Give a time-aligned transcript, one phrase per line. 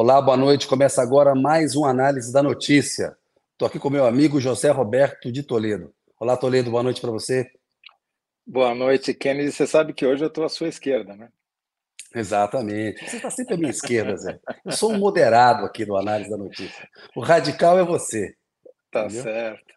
[0.00, 0.68] Olá, boa noite.
[0.68, 3.16] Começa agora mais uma análise da notícia.
[3.50, 5.92] Estou aqui com meu amigo José Roberto de Toledo.
[6.20, 7.50] Olá, Toledo, boa noite para você.
[8.46, 9.50] Boa noite, Kennedy.
[9.50, 11.30] Você sabe que hoje eu estou à sua esquerda, né?
[12.14, 13.04] Exatamente.
[13.10, 14.38] Você está sempre à minha esquerda, Zé.
[14.64, 16.88] Eu sou um moderado aqui no análise da notícia.
[17.16, 18.36] O radical é você.
[18.92, 19.24] Tá entendeu?
[19.24, 19.74] certo.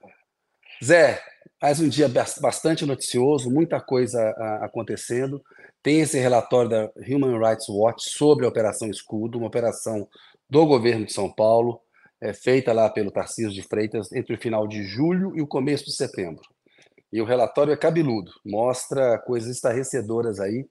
[0.86, 1.20] Zé,
[1.60, 2.08] mais um dia
[2.40, 4.22] bastante noticioso, muita coisa
[4.62, 5.44] acontecendo.
[5.84, 10.08] Tem esse relatório da Human Rights Watch sobre a Operação Escudo, uma operação
[10.48, 11.82] do governo de São Paulo,
[12.22, 15.86] é, feita lá pelo Tarcísio de Freitas entre o final de julho e o começo
[15.86, 16.44] de setembro.
[17.12, 20.68] E o relatório é cabeludo, mostra coisas estarrecedoras aí.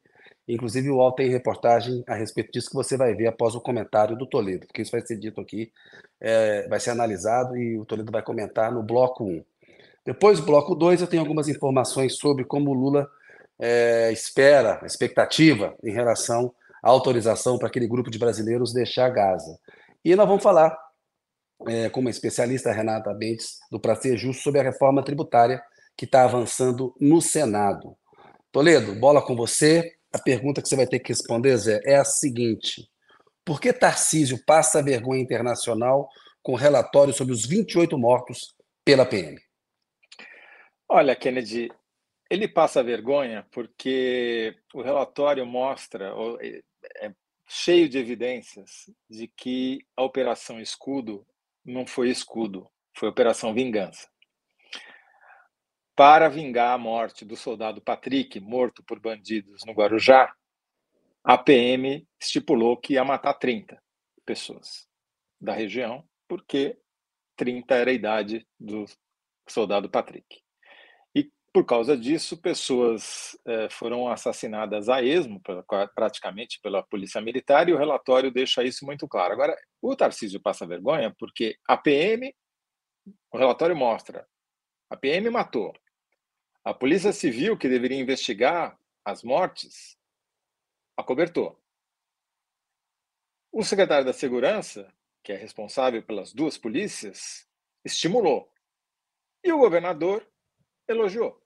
[0.46, 4.16] Inclusive, o UOL tem reportagem a respeito disso que você vai ver após o comentário
[4.16, 5.72] do Toledo, porque isso vai ser dito aqui,
[6.20, 9.44] é, vai ser analisado e o Toledo vai comentar no bloco 1.
[10.06, 13.08] Depois bloco 2, eu tenho algumas informações sobre como o Lula
[13.60, 19.58] é, espera, expectativa em relação à autorização para aquele grupo de brasileiros deixar Gaza.
[20.04, 20.76] E nós vamos falar
[21.66, 25.62] é, com uma especialista, Renata Bentes, do Prazer Justo, sobre a reforma tributária
[25.96, 27.94] que está avançando no Senado.
[28.50, 29.92] Toledo, bola com você.
[30.12, 32.88] A pergunta que você vai ter que responder, Zé, é a seguinte:
[33.44, 36.08] por que Tarcísio passa vergonha internacional
[36.42, 39.38] com relatório sobre os 28 mortos pela PM?
[40.88, 41.70] Olha, Kennedy,
[42.30, 46.62] ele passa vergonha porque o relatório mostra, é,
[47.06, 47.14] é
[47.48, 51.26] cheio de evidências, de que a Operação Escudo
[51.64, 54.08] não foi escudo, foi Operação Vingança.
[55.96, 60.32] Para vingar a morte do soldado Patrick, morto por bandidos no Guarujá,
[61.24, 63.82] a PM estipulou que ia matar 30
[64.24, 64.88] pessoas
[65.38, 66.78] da região, porque
[67.36, 68.86] 30 era a idade do
[69.46, 70.40] soldado Patrick.
[71.52, 75.42] Por causa disso, pessoas eh, foram assassinadas a esmo,
[75.96, 79.32] praticamente pela polícia militar, e o relatório deixa isso muito claro.
[79.32, 82.32] Agora, o Tarcísio passa vergonha porque a PM,
[83.32, 84.28] o relatório mostra,
[84.88, 85.74] a PM matou.
[86.64, 89.98] A Polícia Civil, que deveria investigar as mortes,
[90.96, 91.60] acobertou.
[93.50, 94.92] O secretário da Segurança,
[95.24, 97.44] que é responsável pelas duas polícias,
[97.84, 98.52] estimulou.
[99.42, 100.24] E o governador
[100.86, 101.39] elogiou.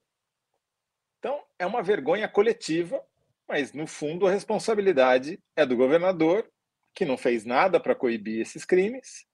[1.57, 3.01] É uma vergonha coletiva,
[3.47, 6.49] mas no fundo a responsabilidade é do governador,
[6.93, 9.25] que não fez nada para coibir esses crimes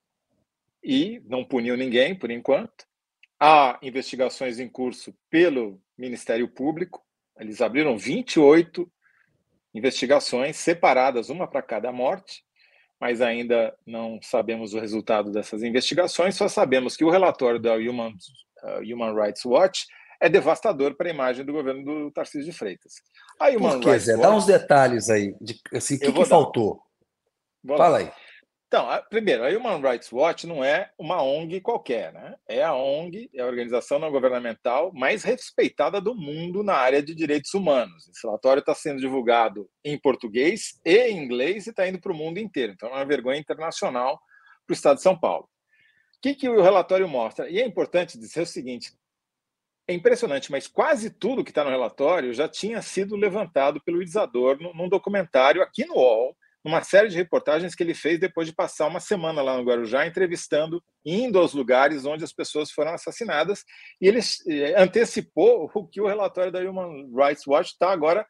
[0.84, 2.86] e não puniu ninguém por enquanto.
[3.40, 7.04] Há investigações em curso pelo Ministério Público,
[7.40, 8.92] eles abriram 28
[9.74, 12.44] investigações separadas, uma para cada morte,
[13.00, 18.14] mas ainda não sabemos o resultado dessas investigações, só sabemos que o relatório da Human,
[18.64, 19.88] uh, Human Rights Watch
[20.22, 22.94] é devastador para a imagem do governo do Tarcísio de Freitas.
[23.40, 24.14] Aí, Por que, Zé?
[24.14, 24.22] Watch...
[24.22, 25.36] Dá uns detalhes aí.
[25.42, 26.80] De, assim, o que, que faltou?
[27.66, 28.12] Fala aí.
[28.68, 32.36] Então, a, primeiro, a Human Rights Watch não é uma ONG qualquer, né?
[32.48, 37.14] É a ONG, é a organização não governamental mais respeitada do mundo na área de
[37.14, 38.08] direitos humanos.
[38.08, 42.16] Esse relatório está sendo divulgado em português e em inglês e está indo para o
[42.16, 42.72] mundo inteiro.
[42.72, 44.18] Então, é uma vergonha internacional
[44.66, 45.44] para o Estado de São Paulo.
[45.44, 47.50] O que, que o relatório mostra?
[47.50, 48.94] E é importante dizer o seguinte:
[49.88, 54.58] é impressionante, mas quase tudo que está no relatório já tinha sido levantado pelo Isador
[54.60, 58.88] num documentário aqui no UOL, numa série de reportagens que ele fez depois de passar
[58.88, 63.66] uma semana lá no Guarujá, entrevistando, indo aos lugares onde as pessoas foram assassinadas,
[64.00, 68.26] e ele eh, antecipou o que o relatório da Human Rights Watch está agora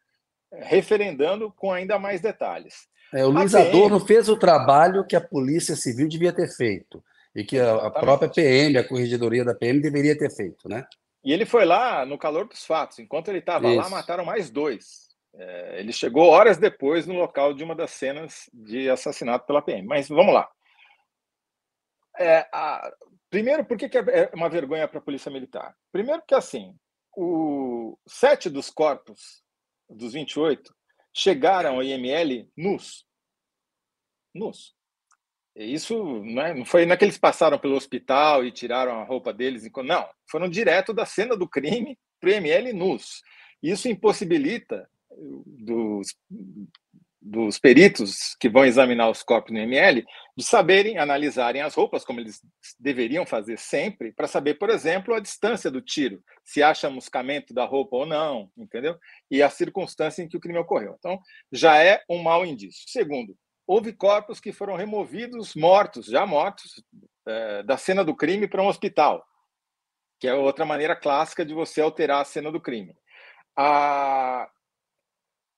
[0.54, 2.88] eh, referendando com ainda mais detalhes.
[3.14, 3.68] É, o Luiz PM...
[3.68, 7.04] Adorno fez o trabalho que a Polícia Civil devia ter feito,
[7.36, 10.86] e que a, a própria PM, a Corregedoria da PM, deveria ter feito, né?
[11.24, 13.00] E ele foi lá no calor dos fatos.
[13.00, 15.10] Enquanto ele estava lá, mataram mais dois.
[15.34, 19.88] É, ele chegou horas depois no local de uma das cenas de assassinato pela PM.
[19.88, 20.50] Mas vamos lá.
[22.20, 22.92] É, a...
[23.30, 25.76] Primeiro, por que, que é uma vergonha para a Polícia Militar?
[25.92, 26.76] Primeiro, que assim,
[27.16, 27.98] o...
[28.08, 29.42] sete dos corpos
[29.90, 30.74] dos 28
[31.14, 33.06] chegaram ao IML nus.
[34.34, 34.76] Nus.
[35.56, 39.70] Isso não, é, não foi não é passaram pelo hospital e tiraram a roupa deles.
[39.84, 43.22] Não, foram direto da cena do crime para o ML nus.
[43.62, 44.88] Isso impossibilita
[45.46, 46.16] dos,
[47.22, 50.04] dos peritos que vão examinar os corpos no ML
[50.36, 52.42] de saberem, analisarem as roupas, como eles
[52.80, 57.66] deveriam fazer sempre, para saber, por exemplo, a distância do tiro, se há chamuscamento da
[57.66, 58.98] roupa ou não, entendeu?
[59.30, 60.96] E a circunstância em que o crime ocorreu.
[60.98, 61.20] Então,
[61.52, 62.84] já é um mau indício.
[62.88, 63.36] Segundo,
[63.72, 66.84] houve corpos que foram removidos mortos, já mortos,
[67.26, 69.26] é, da cena do crime para um hospital,
[70.20, 72.94] que é outra maneira clássica de você alterar a cena do crime.
[73.58, 74.52] A...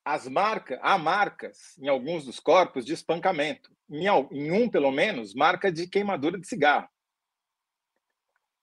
[0.06, 3.75] as marcas, há marcas em alguns dos corpos de espancamento.
[3.89, 6.88] Em, em um, pelo menos, marca de queimadura de cigarro.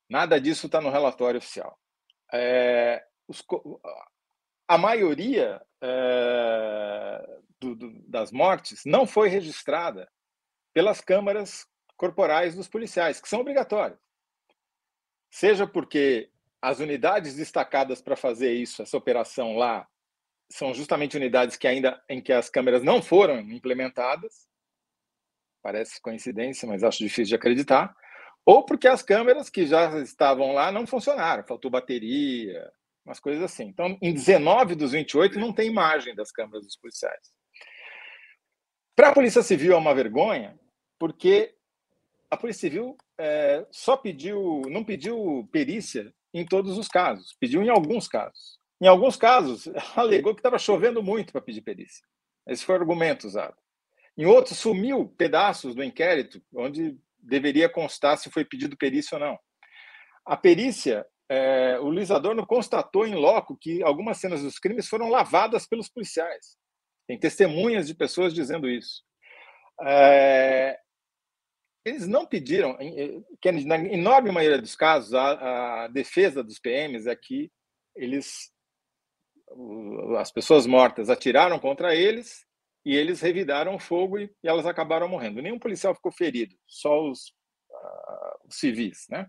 [0.09, 1.77] Nada disso está no relatório oficial.
[2.33, 3.45] É, os,
[4.69, 10.11] a maioria é, do, do, das mortes não foi registrada
[10.73, 11.67] pelas câmaras
[11.97, 13.99] corporais dos policiais, que são obrigatórias.
[15.31, 16.31] Seja porque
[16.61, 19.87] as unidades destacadas para fazer isso, essa operação lá,
[20.51, 24.49] são justamente unidades que ainda em que as câmeras não foram implementadas.
[25.63, 27.95] Parece coincidência, mas acho difícil de acreditar.
[28.45, 32.73] Ou porque as câmeras que já estavam lá não funcionaram, faltou bateria,
[33.05, 33.65] umas coisas assim.
[33.65, 37.31] Então, em 19 dos 28 não tem imagem das câmeras dos policiais.
[38.95, 40.59] Para a Polícia Civil é uma vergonha,
[40.99, 41.55] porque
[42.31, 47.69] a Polícia Civil é, só pediu, não pediu perícia em todos os casos, pediu em
[47.69, 48.59] alguns casos.
[48.81, 52.07] Em alguns casos, alegou que estava chovendo muito para pedir perícia.
[52.47, 53.57] Esse foi o argumento usado.
[54.17, 59.39] Em outros, sumiu pedaços do inquérito onde deveria constar se foi pedido perícia ou não.
[60.25, 65.09] A perícia, é, o Luiz Adorno constatou em loco que algumas cenas dos crimes foram
[65.09, 66.57] lavadas pelos policiais.
[67.11, 69.03] Tem testemunhas de pessoas dizendo isso.
[69.83, 70.79] É,
[71.85, 72.79] eles não pediram,
[73.41, 77.51] que na enorme maioria dos casos, a, a defesa dos PMs é que
[77.97, 78.53] eles,
[80.21, 82.47] as pessoas mortas atiraram contra eles
[82.85, 85.43] e eles revidaram fogo e, e elas acabaram morrendo.
[85.43, 87.31] Nenhum policial ficou ferido, só os,
[87.71, 89.29] uh, os civis, né?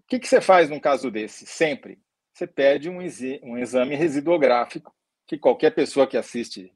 [0.00, 1.44] O que, que você faz num caso desse?
[1.44, 2.00] Sempre.
[2.32, 4.96] Você pede um exame residuográfico
[5.28, 6.72] que qualquer pessoa que assiste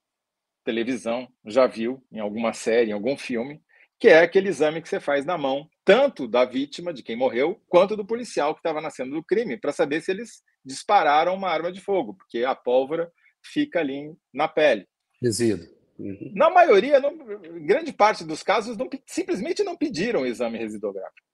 [0.62, 3.60] televisão já viu em alguma série, em algum filme,
[3.98, 7.60] que é aquele exame que você faz na mão, tanto da vítima, de quem morreu,
[7.68, 11.48] quanto do policial que estava na cena do crime, para saber se eles dispararam uma
[11.48, 13.10] arma de fogo, porque a pólvora
[13.42, 14.86] fica ali na pele.
[15.20, 15.66] Resíduo.
[15.98, 16.32] Uhum.
[16.34, 17.16] Na maioria, não,
[17.64, 21.26] grande parte dos casos, não, simplesmente não pediram o exame residuográfico.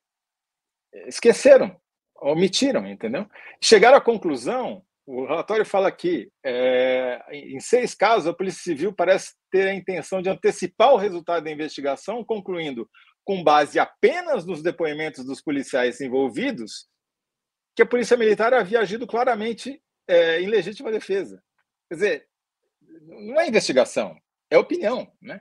[1.06, 1.78] Esqueceram,
[2.20, 3.26] omitiram, entendeu?
[3.62, 9.32] Chegaram à conclusão o relatório fala aqui, é, em seis casos, a Polícia Civil parece
[9.50, 12.86] ter a intenção de antecipar o resultado da investigação, concluindo,
[13.24, 16.86] com base apenas nos depoimentos dos policiais envolvidos,
[17.74, 21.42] que a Polícia Militar havia agido claramente é, em legítima defesa.
[21.88, 22.28] Quer dizer,
[23.06, 24.14] não é investigação,
[24.50, 25.10] é opinião.
[25.22, 25.40] Né?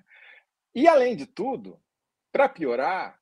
[0.73, 1.77] E, além de tudo,
[2.31, 3.16] para piorar,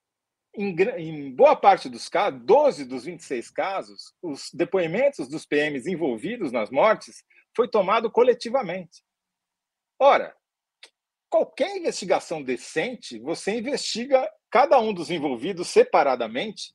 [0.57, 6.51] em, em, boa parte dos casos, 12 dos 26 casos, os depoimentos dos PMs envolvidos
[6.51, 7.23] nas mortes
[7.55, 9.03] foi tomado coletivamente.
[9.99, 10.35] Ora,
[11.29, 16.73] qualquer investigação decente, você investiga cada um dos envolvidos separadamente,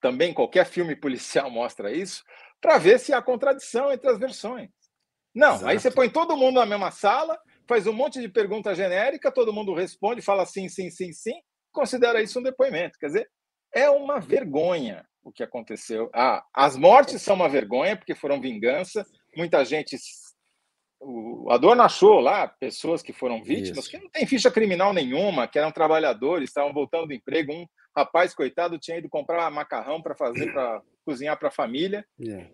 [0.00, 2.24] também qualquer filme policial mostra isso,
[2.60, 4.70] para ver se há contradição entre as versões.
[5.34, 5.66] Não, Exato.
[5.68, 7.38] aí você põe todo mundo na mesma sala,
[7.68, 11.34] faz um monte de pergunta genérica, todo mundo responde, fala sim, sim, sim, sim,
[11.76, 12.98] considera isso um depoimento.
[12.98, 13.30] Quer dizer,
[13.72, 16.08] é uma vergonha o que aconteceu.
[16.14, 19.04] Ah, as mortes são uma vergonha, porque foram vingança.
[19.36, 19.96] Muita gente.
[21.00, 23.90] O Adorno achou lá pessoas que foram vítimas, isso.
[23.90, 27.52] que não tem ficha criminal nenhuma, que eram trabalhadores, estavam voltando do emprego.
[27.52, 32.06] Um rapaz, coitado, tinha ido comprar macarrão para fazer, para cozinhar para a família.
[32.20, 32.48] Yeah.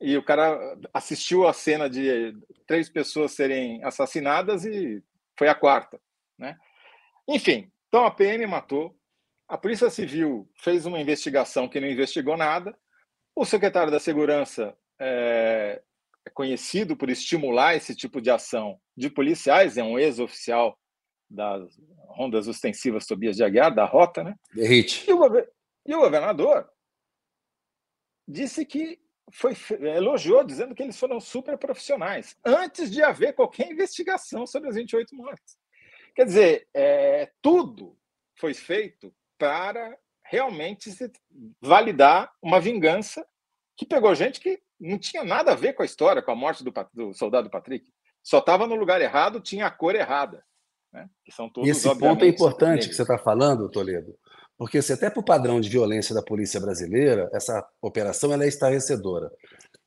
[0.00, 2.34] E o cara assistiu a cena de
[2.66, 5.02] três pessoas serem assassinadas e
[5.38, 6.00] foi a quarta.
[6.36, 6.56] Né?
[7.28, 8.96] Enfim, então a PM matou,
[9.48, 12.76] a Polícia Civil fez uma investigação que não investigou nada,
[13.34, 15.82] o secretário da Segurança é,
[16.24, 20.78] é conhecido por estimular esse tipo de ação de policiais, é um ex-oficial
[21.30, 21.78] das
[22.08, 24.34] rondas ostensivas Tobias de Aguiar, da Rota, né?
[25.08, 25.20] E o,
[25.86, 26.68] e o governador
[28.26, 29.00] disse que
[29.32, 34.74] foi elogiou, dizendo que eles foram super profissionais, antes de haver qualquer investigação sobre as
[34.74, 35.58] 28 mortes.
[36.18, 37.96] Quer dizer, é, tudo
[38.34, 40.90] foi feito para realmente
[41.60, 43.24] validar uma vingança
[43.76, 46.64] que pegou gente que não tinha nada a ver com a história, com a morte
[46.64, 47.92] do, do soldado Patrick.
[48.20, 50.44] Só estava no lugar errado, tinha a cor errada.
[50.92, 51.08] Né?
[51.24, 54.18] Que são todos, Esse ponto é importante que você está falando, Toledo,
[54.56, 58.48] porque se até para o padrão de violência da polícia brasileira, essa operação ela é
[58.48, 59.30] estarrecedora.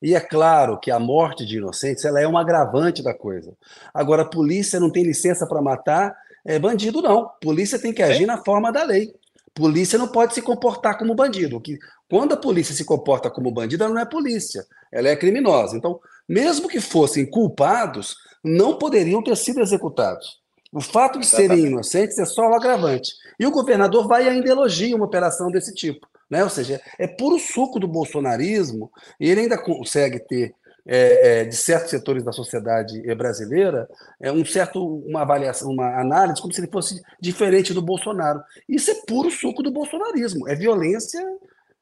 [0.02, 3.52] E é claro que a morte de inocentes ela é um agravante da coisa.
[3.94, 7.30] Agora, a polícia não tem licença para matar é bandido, não.
[7.40, 9.14] Polícia tem que agir na forma da lei.
[9.54, 11.60] Polícia não pode se comportar como bandido.
[11.60, 11.78] Que
[12.10, 15.76] quando a polícia se comporta como bandido, ela não é polícia, ela é criminosa.
[15.76, 20.40] Então, mesmo que fossem culpados, não poderiam ter sido executados.
[20.72, 23.12] O fato de serem inocentes é só o agravante.
[23.38, 26.08] E o governador vai ainda elogiar uma operação desse tipo.
[26.32, 26.42] Né?
[26.42, 30.54] Ou seja, é puro suco do bolsonarismo, e ele ainda consegue ter
[30.86, 33.86] é, é, de certos setores da sociedade brasileira
[34.18, 38.42] é um certo uma avaliação, uma análise como se ele fosse diferente do Bolsonaro.
[38.66, 41.22] Isso é puro suco do bolsonarismo, é violência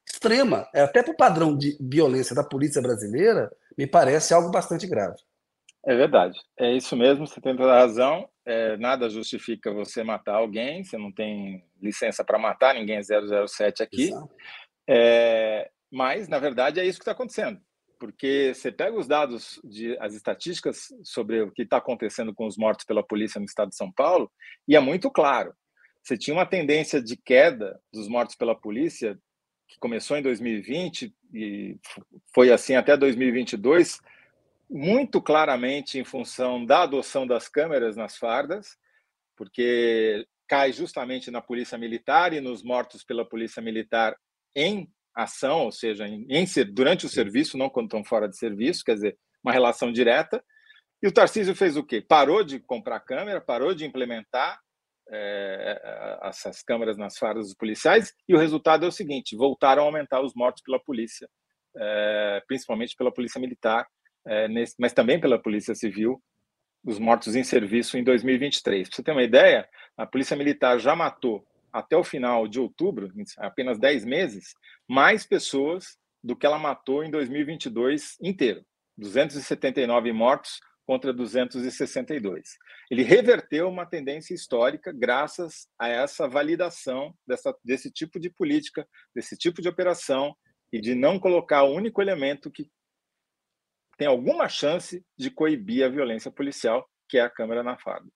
[0.05, 0.67] extrema.
[0.73, 5.15] É, até para o padrão de violência da polícia brasileira, me parece algo bastante grave.
[5.83, 8.29] É verdade, é isso mesmo, você tem toda a razão.
[8.45, 13.01] É, nada justifica você matar alguém, você não tem licença para matar, ninguém é
[13.47, 14.11] 007 aqui.
[14.87, 17.59] É, mas, na verdade, é isso que está acontecendo
[18.01, 22.57] porque você pega os dados, de, as estatísticas sobre o que está acontecendo com os
[22.57, 24.31] mortos pela polícia no estado de São Paulo,
[24.67, 25.53] e é muito claro.
[26.01, 29.15] Você tinha uma tendência de queda dos mortos pela polícia,
[29.67, 31.77] que começou em 2020 e
[32.33, 33.99] foi assim até 2022,
[34.71, 38.77] muito claramente em função da adoção das câmeras nas fardas,
[39.35, 44.15] porque cai justamente na polícia militar e nos mortos pela polícia militar
[44.55, 48.83] em ação, ou seja, em, em, durante o serviço, não quando estão fora de serviço,
[48.85, 50.41] quer dizer, uma relação direta.
[51.03, 51.99] E o Tarcísio fez o quê?
[51.99, 54.57] Parou de comprar câmera, parou de implementar
[55.09, 59.85] é, essas câmeras nas fardas dos policiais, e o resultado é o seguinte: voltaram a
[59.85, 61.27] aumentar os mortos pela polícia,
[61.75, 63.85] é, principalmente pela polícia militar,
[64.25, 66.21] é, nesse, mas também pela polícia civil,
[66.83, 68.87] os mortos em serviço em 2023.
[68.87, 73.11] Para você ter uma ideia, a polícia militar já matou até o final de outubro,
[73.37, 74.53] apenas 10 meses,
[74.87, 78.63] mais pessoas do que ela matou em 2022 inteiro.
[78.97, 82.57] 279 mortos contra 262.
[82.89, 88.85] Ele reverteu uma tendência histórica graças a essa validação dessa, desse tipo de política,
[89.15, 90.35] desse tipo de operação
[90.71, 92.69] e de não colocar o único elemento que
[94.01, 98.07] tem alguma chance de coibir a violência policial, que é a câmera na farda.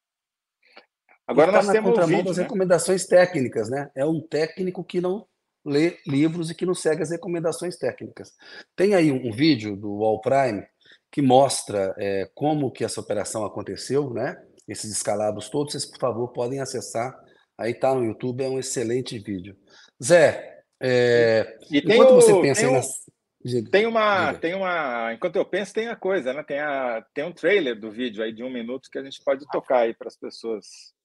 [1.27, 2.43] Agora nós temos o vídeo, das né?
[2.43, 3.91] recomendações técnicas, né?
[3.95, 5.27] É um técnico que não
[5.63, 8.33] lê livros e que não segue as recomendações técnicas.
[8.75, 10.65] Tem aí um, vídeo do All Prime
[11.11, 14.35] que mostra é, como que essa operação aconteceu, né?
[14.67, 17.15] Esses escalados todos, vocês por favor podem acessar.
[17.55, 19.55] Aí tá no YouTube, é um excelente vídeo.
[20.03, 23.05] Zé, é, e, enquanto o, você pensa nas...
[23.45, 24.39] Diga, tem uma, diga.
[24.39, 25.13] tem uma.
[25.13, 26.43] Enquanto eu penso, tem a coisa, né?
[26.43, 29.45] Tem, a, tem um trailer do vídeo aí de um minuto que a gente pode
[29.51, 30.95] tocar aí para as pessoas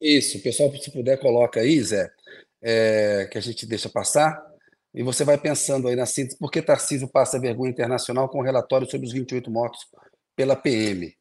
[0.00, 2.10] isso, pessoal, se puder, coloca aí, Zé,
[2.62, 4.38] é, que a gente deixa passar.
[4.92, 8.42] E você vai pensando aí na síntese, por que Tarcísio passa vergonha internacional com o
[8.42, 9.80] relatório sobre os 28 mortos
[10.36, 11.12] pela PM?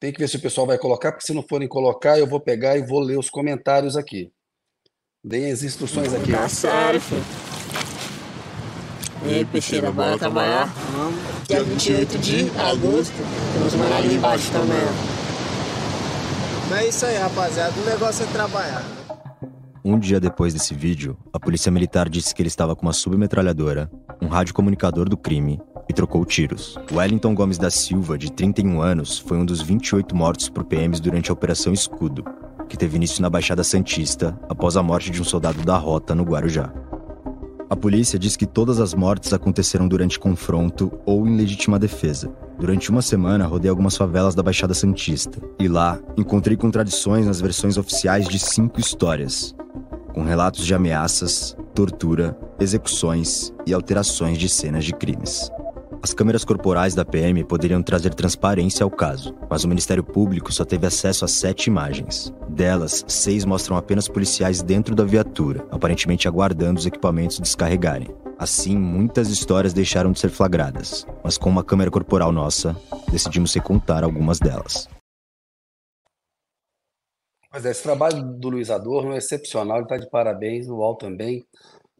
[0.00, 2.40] Tem que ver se o pessoal vai colocar, porque se não forem colocar, eu vou
[2.40, 4.32] pegar e vou ler os comentários aqui.
[5.22, 6.30] Deem as instruções aqui.
[6.30, 7.47] Tá sério, filho.
[9.26, 10.72] E aí, Peixeira, bora trabalhar?
[10.92, 11.16] Vamos.
[11.48, 13.14] Dia 28 de agosto,
[13.52, 14.78] temos uma ali embaixo também.
[16.70, 17.72] Mas é isso aí, rapaziada.
[17.80, 18.84] O negócio é trabalhar.
[19.84, 23.90] Um dia depois desse vídeo, a polícia militar disse que ele estava com uma submetralhadora,
[24.20, 25.58] um radiocomunicador do crime
[25.88, 26.78] e trocou tiros.
[26.92, 31.30] Wellington Gomes da Silva, de 31 anos, foi um dos 28 mortos por PMs durante
[31.30, 32.22] a Operação Escudo,
[32.68, 36.24] que teve início na Baixada Santista após a morte de um soldado da Rota no
[36.24, 36.70] Guarujá.
[37.70, 42.32] A polícia diz que todas as mortes aconteceram durante confronto ou em legítima defesa.
[42.58, 45.38] Durante uma semana, rodei algumas favelas da Baixada Santista.
[45.58, 49.54] E lá, encontrei contradições nas versões oficiais de cinco histórias,
[50.14, 55.50] com relatos de ameaças, tortura, execuções e alterações de cenas de crimes.
[56.00, 60.64] As câmeras corporais da PM poderiam trazer transparência ao caso, mas o Ministério Público só
[60.64, 62.32] teve acesso a sete imagens.
[62.48, 68.14] Delas, seis mostram apenas policiais dentro da viatura, aparentemente aguardando os equipamentos descarregarem.
[68.38, 72.76] Assim, muitas histórias deixaram de ser flagradas, mas com uma câmera corporal nossa,
[73.10, 74.88] decidimos recontar algumas delas.
[77.50, 80.96] Pois é, esse trabalho do Luiz Adorno é excepcional, ele está de parabéns, o UOL
[80.96, 81.44] também.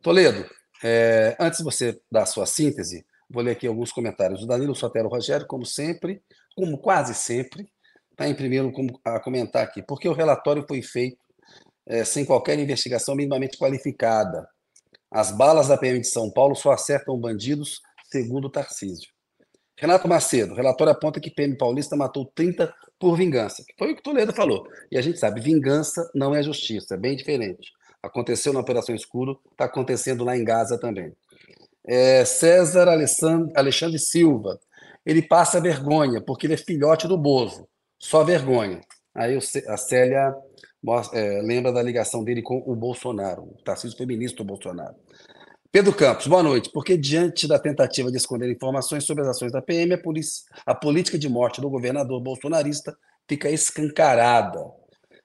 [0.00, 0.48] Toledo,
[0.84, 4.42] é, antes de você dar a sua síntese, Vou ler aqui alguns comentários.
[4.42, 6.22] O Danilo Sotero Rogério, como sempre,
[6.56, 7.68] como quase sempre,
[8.10, 8.72] está em primeiro
[9.04, 11.18] a comentar aqui, porque o relatório foi feito
[11.86, 14.48] é, sem qualquer investigação minimamente qualificada.
[15.10, 17.80] As balas da PM de São Paulo só acertam bandidos,
[18.10, 19.10] segundo Tarcísio.
[19.76, 24.02] Renato Macedo, relatório aponta que PM paulista matou 30 por vingança, que foi o que
[24.02, 24.66] Toledo falou.
[24.90, 27.70] E a gente sabe, vingança não é justiça, é bem diferente.
[28.02, 31.14] Aconteceu na Operação Escuro, está acontecendo lá em Gaza também
[31.88, 34.60] é, César Alexandre Silva.
[35.06, 37.66] Ele passa vergonha, porque ele é filhote do Bozo.
[37.98, 38.80] Só vergonha.
[39.14, 40.34] Aí a Célia
[41.14, 43.42] é, lembra da ligação dele com o Bolsonaro.
[43.42, 44.94] O Tarcísio foi ministro do Bolsonaro.
[45.72, 46.70] Pedro Campos, boa noite.
[46.72, 50.74] Porque diante da tentativa de esconder informações sobre as ações da PM, a, polícia, a
[50.74, 54.60] política de morte do governador bolsonarista fica escancarada.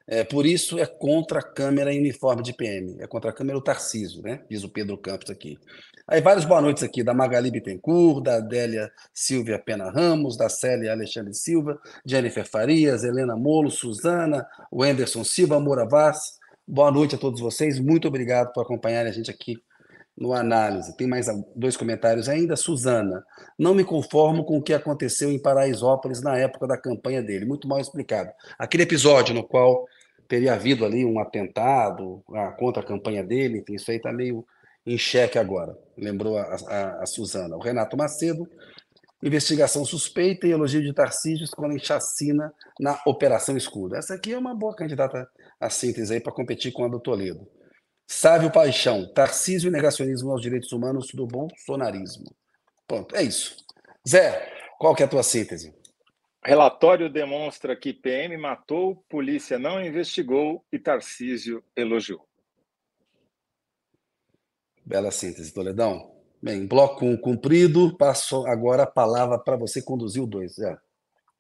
[0.06, 3.58] É, por isso é contra a câmera em uniforme de PM, é contra a câmera
[3.58, 4.44] o Tarcísio, né?
[4.50, 5.58] diz o Pedro Campos aqui.
[6.06, 10.92] Aí vários boa noites aqui, da Magali Bittencourt, da Adélia Silvia Pena Ramos, da Célia
[10.92, 16.38] Alexandre Silva, Jennifer Farias, Helena Molo, Suzana, o Anderson Silva, Moura Vaz.
[16.68, 19.56] Boa noite a todos vocês, muito obrigado por acompanharem a gente aqui
[20.18, 20.96] no Análise.
[20.96, 22.56] Tem mais dois comentários ainda.
[22.56, 23.24] Suzana,
[23.58, 27.68] não me conformo com o que aconteceu em Paraisópolis na época da campanha dele, muito
[27.68, 28.32] mal explicado.
[28.58, 29.86] Aquele episódio no qual
[30.28, 34.46] teria havido ali um atentado ah, contra a campanha dele, enfim, isso aí está meio
[34.86, 37.56] em xeque agora, lembrou a, a, a Suzana.
[37.56, 38.48] O Renato Macedo,
[39.22, 43.96] investigação suspeita e elogio de Tarcísio escolhem chacina na Operação Escudo.
[43.96, 45.28] Essa aqui é uma boa candidata
[45.60, 47.48] à síntese aí para competir com a do Toledo.
[48.08, 52.26] Sávio Paixão, Tarcísio e negacionismo aos direitos humanos do bolsonarismo.
[52.88, 53.58] Pronto, é isso.
[54.08, 55.74] Zé, qual que é a tua síntese?
[56.46, 62.28] Relatório demonstra que PM matou, polícia não investigou e Tarcísio elogiou.
[64.86, 66.12] Bela síntese, Toledão.
[66.42, 70.56] Bem, bloco 1 um cumprido, passo agora a palavra para você conduzir o 2.
[70.56, 70.78] Zé.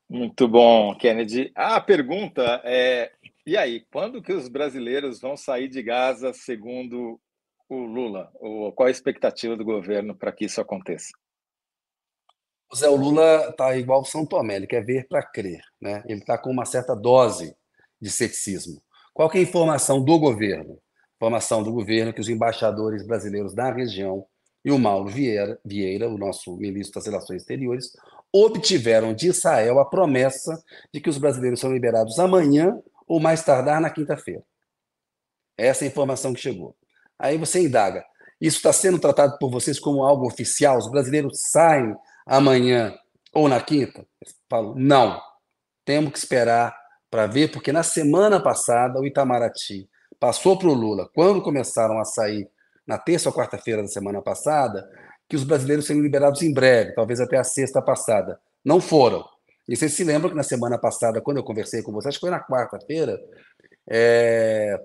[0.09, 1.51] Muito bom, Kennedy.
[1.53, 3.11] A pergunta é
[3.45, 7.19] e aí, quando que os brasileiros vão sair de Gaza, segundo
[7.69, 8.31] o Lula?
[8.35, 11.09] Ou qual a expectativa do governo para que isso aconteça?
[12.75, 15.61] Zé, o Lula está igual o São Tomé, ele quer ver para crer.
[15.79, 16.03] Né?
[16.07, 17.55] Ele está com uma certa dose
[18.01, 18.81] de ceticismo.
[19.13, 20.79] Qual é a informação do governo?
[21.15, 24.25] Informação do governo que os embaixadores brasileiros da região
[24.65, 27.91] e o Mauro Vieira, Vieira, o nosso ministro das Relações Exteriores,
[28.31, 33.79] obtiveram de Israel a promessa de que os brasileiros são liberados amanhã ou mais tardar
[33.81, 34.43] na quinta-feira.
[35.57, 36.75] Essa é a informação que chegou.
[37.17, 38.05] Aí você indaga:
[38.39, 40.77] isso está sendo tratado por vocês como algo oficial?
[40.77, 41.95] Os brasileiros saem
[42.25, 42.93] amanhã
[43.33, 44.05] ou na quinta?
[44.49, 45.21] Falo: não.
[45.85, 46.75] Temos que esperar
[47.11, 49.87] para ver, porque na semana passada o Itamaraty
[50.19, 52.49] passou para o Lula, quando começaram a sair
[52.87, 54.89] na terça ou quarta-feira da semana passada,
[55.27, 58.39] que os brasileiros seriam liberados em breve, talvez até a sexta passada.
[58.63, 59.25] Não foram.
[59.67, 62.27] E vocês se lembram que na semana passada, quando eu conversei com vocês, acho que
[62.27, 63.19] foi na quarta-feira,
[63.89, 64.79] é,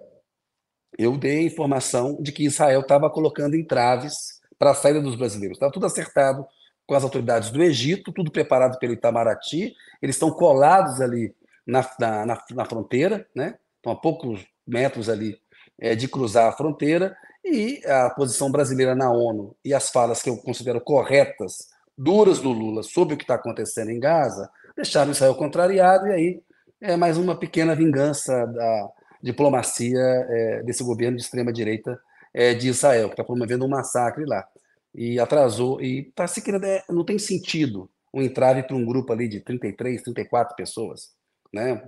[0.97, 5.57] eu dei a informação de que Israel estava colocando entraves para a saída dos brasileiros.
[5.57, 6.47] Estava tudo acertado
[6.87, 9.75] com as autoridades do Egito, tudo preparado pelo Itamaraty.
[10.01, 11.35] Eles estão colados ali
[11.67, 13.57] na, na, na fronteira, né?
[13.77, 15.39] estão a poucos metros ali
[15.79, 17.17] é, de cruzar a fronteira.
[17.45, 22.51] E a posição brasileira na ONU e as falas que eu considero corretas, duras do
[22.51, 26.43] Lula sobre o que está acontecendo em Gaza, deixaram Israel contrariado, e aí
[26.81, 28.89] é mais uma pequena vingança da
[29.21, 32.01] diplomacia é, desse governo de extrema-direita
[32.33, 34.47] é, de Israel, que está promovendo um massacre lá.
[34.95, 39.13] E atrasou, e tá se querendo, é, não tem sentido um entrave para um grupo
[39.13, 41.11] ali de 33, 34 pessoas.
[41.53, 41.83] Né?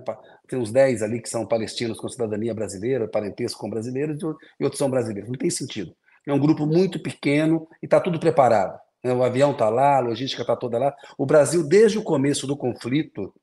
[0.47, 4.77] Tem uns 10 ali que são palestinos com cidadania brasileira, parentesco com brasileiros, e outros
[4.77, 5.29] são brasileiros.
[5.29, 5.95] Não tem sentido.
[6.27, 8.77] É um grupo muito pequeno e está tudo preparado.
[9.03, 9.13] Né?
[9.13, 10.95] O avião está lá, a logística está toda lá.
[11.17, 13.33] O Brasil, desde o começo do conflito,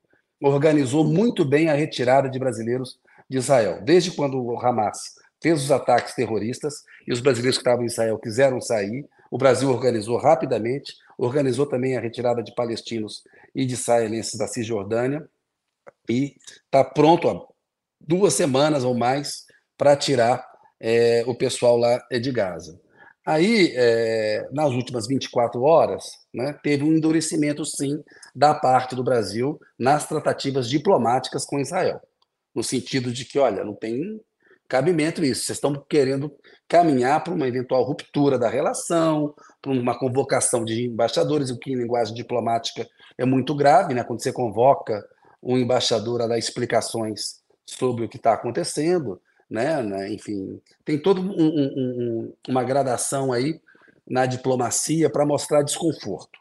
[0.41, 3.81] organizou muito bem a retirada de brasileiros de Israel.
[3.83, 8.17] Desde quando o Hamas fez os ataques terroristas e os brasileiros que estavam em Israel
[8.17, 14.37] quiseram sair, o Brasil organizou rapidamente, organizou também a retirada de palestinos e de israelenses
[14.37, 15.27] da Cisjordânia
[16.09, 17.45] e está pronto há
[17.99, 19.45] duas semanas ou mais
[19.77, 20.45] para tirar
[20.79, 22.79] é, o pessoal lá de Gaza.
[23.29, 29.59] Aí, é, nas últimas 24 horas, né, teve um endurecimento, sim, da parte do Brasil
[29.77, 32.01] nas tratativas diplomáticas com Israel,
[32.55, 34.19] no sentido de que, olha, não tem
[34.67, 36.35] cabimento isso, vocês estão querendo
[36.67, 41.77] caminhar para uma eventual ruptura da relação, para uma convocação de embaixadores, o que em
[41.77, 45.07] linguagem diplomática é muito grave, né, quando você convoca
[45.43, 50.11] um embaixador a dar explicações sobre o que está acontecendo, né, né?
[50.13, 53.59] Enfim, tem toda um, um, uma gradação aí
[54.07, 56.39] na diplomacia para mostrar desconforto.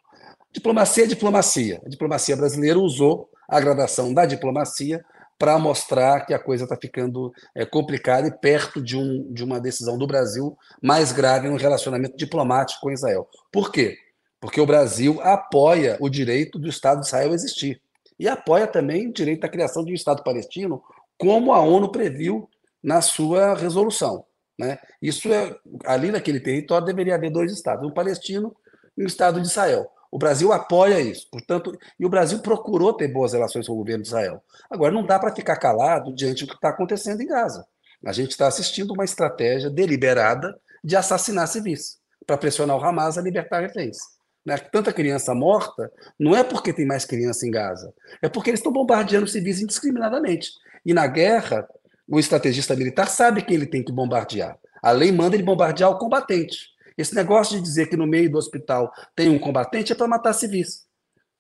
[0.53, 1.81] Diplomacia é diplomacia.
[1.85, 5.05] A diplomacia brasileira usou a gradação da diplomacia
[5.39, 9.61] para mostrar que a coisa está ficando é, complicada e perto de, um, de uma
[9.61, 13.29] decisão do Brasil mais grave no relacionamento diplomático com Israel.
[13.53, 13.97] Por quê?
[14.41, 17.81] Porque o Brasil apoia o direito do Estado de Israel existir
[18.19, 20.83] e apoia também o direito da criação de um Estado palestino,
[21.17, 22.49] como a ONU previu
[22.89, 24.25] na sua resolução.
[24.59, 24.79] Né?
[25.01, 28.57] Isso é ali naquele território deveria haver dois estados, um palestino
[28.97, 29.87] e um estado de Israel.
[30.11, 34.03] O Brasil apoia isso, portanto, e o Brasil procurou ter boas relações com o governo
[34.03, 34.43] de Israel.
[34.71, 37.67] Agora não dá para ficar calado diante do que está acontecendo em Gaza.
[38.07, 43.21] A gente está assistindo uma estratégia deliberada de assassinar civis para pressionar o Hamas a
[43.21, 43.99] libertar reféns.
[44.47, 44.57] Né?
[44.57, 48.73] Tanta criança morta não é porque tem mais criança em Gaza, é porque eles estão
[48.73, 50.49] bombardeando civis indiscriminadamente.
[50.87, 51.69] E na guerra,
[52.09, 54.59] o estrategista militar sabe que ele tem que bombardear.
[54.83, 56.69] A lei manda ele bombardear o combatente.
[56.97, 60.33] Esse negócio de dizer que no meio do hospital tem um combatente é para matar
[60.33, 60.87] civis.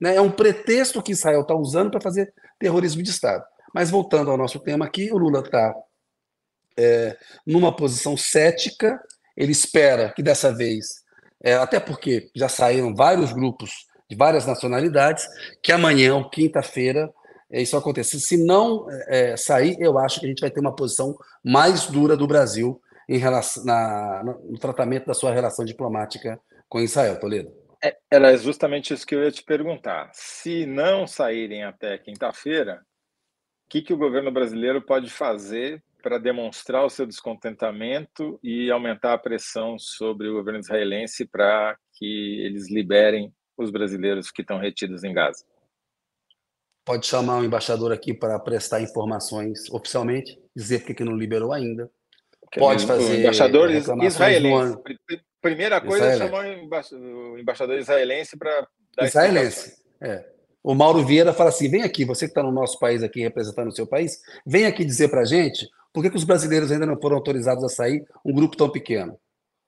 [0.00, 0.14] Né?
[0.14, 3.44] É um pretexto que Israel está usando para fazer terrorismo de Estado.
[3.74, 5.74] Mas voltando ao nosso tema aqui, o Lula está
[6.76, 9.02] é, numa posição cética,
[9.36, 11.02] ele espera que dessa vez,
[11.42, 15.26] é, até porque já saíram vários grupos de várias nacionalidades,
[15.62, 17.12] que amanhã quinta-feira
[17.50, 18.18] isso aconteça.
[18.18, 22.16] Se não é, sair, eu acho que a gente vai ter uma posição mais dura
[22.16, 27.50] do Brasil em relação, na, no tratamento da sua relação diplomática com Israel, Toledo.
[27.82, 30.10] É, era justamente isso que eu ia te perguntar.
[30.12, 32.82] Se não saírem até quinta-feira,
[33.66, 39.14] o que, que o governo brasileiro pode fazer para demonstrar o seu descontentamento e aumentar
[39.14, 45.02] a pressão sobre o governo israelense para que eles liberem os brasileiros que estão retidos
[45.02, 45.44] em Gaza?
[46.88, 51.90] Pode chamar o embaixador aqui para prestar informações oficialmente, dizer porque que não liberou ainda.
[52.56, 53.12] Pode fazer.
[53.12, 54.78] O embaixador israelense.
[55.42, 59.76] Primeira coisa é chamar o embaixador israelense para dar Israelense.
[60.00, 60.24] É.
[60.64, 63.68] O Mauro Vieira fala assim: vem aqui, você que está no nosso país aqui representando
[63.68, 66.86] o seu país, vem aqui dizer para a gente por que, que os brasileiros ainda
[66.86, 69.20] não foram autorizados a sair, um grupo tão pequeno.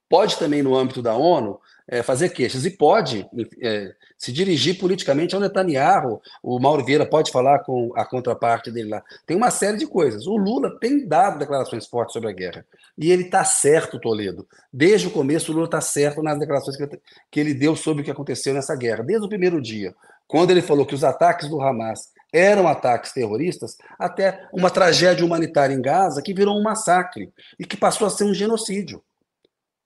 [0.09, 3.29] Pode também, no âmbito da ONU, é, fazer queixas e pode
[3.61, 6.23] é, se dirigir politicamente ao Netanyahu.
[6.41, 9.03] O Mauro Vieira pode falar com a contraparte dele lá.
[9.27, 10.25] Tem uma série de coisas.
[10.29, 12.65] O Lula tem dado declarações fortes sobre a guerra.
[12.97, 14.47] E ele está certo, Toledo.
[14.73, 16.77] Desde o começo, o Lula está certo nas declarações
[17.29, 19.03] que ele deu sobre o que aconteceu nessa guerra.
[19.03, 19.93] Desde o primeiro dia,
[20.29, 25.75] quando ele falou que os ataques do Hamas eram ataques terroristas, até uma tragédia humanitária
[25.75, 29.03] em Gaza que virou um massacre e que passou a ser um genocídio.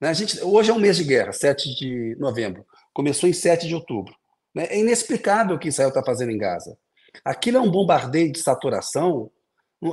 [0.05, 0.11] Né?
[0.11, 2.67] A gente, hoje é um mês de guerra, 7 de novembro.
[2.93, 4.15] Começou em 7 de outubro.
[4.55, 4.67] Né?
[4.69, 6.77] É inexplicável o que Israel está fazendo em Gaza.
[7.25, 9.31] Aquilo é um bombardeio de saturação.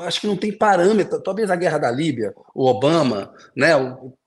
[0.02, 1.24] Acho que não tem parâmetro.
[1.24, 3.70] Talvez a guerra da Líbia, o Obama, né?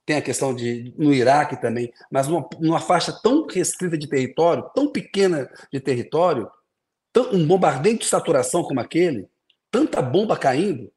[0.03, 4.67] tem a questão de no Iraque também, mas numa, numa faixa tão restrita de território,
[4.73, 6.49] tão pequena de território,
[7.13, 9.29] tão, um bombardeio de saturação como aquele,
[9.69, 10.91] tanta bomba caindo,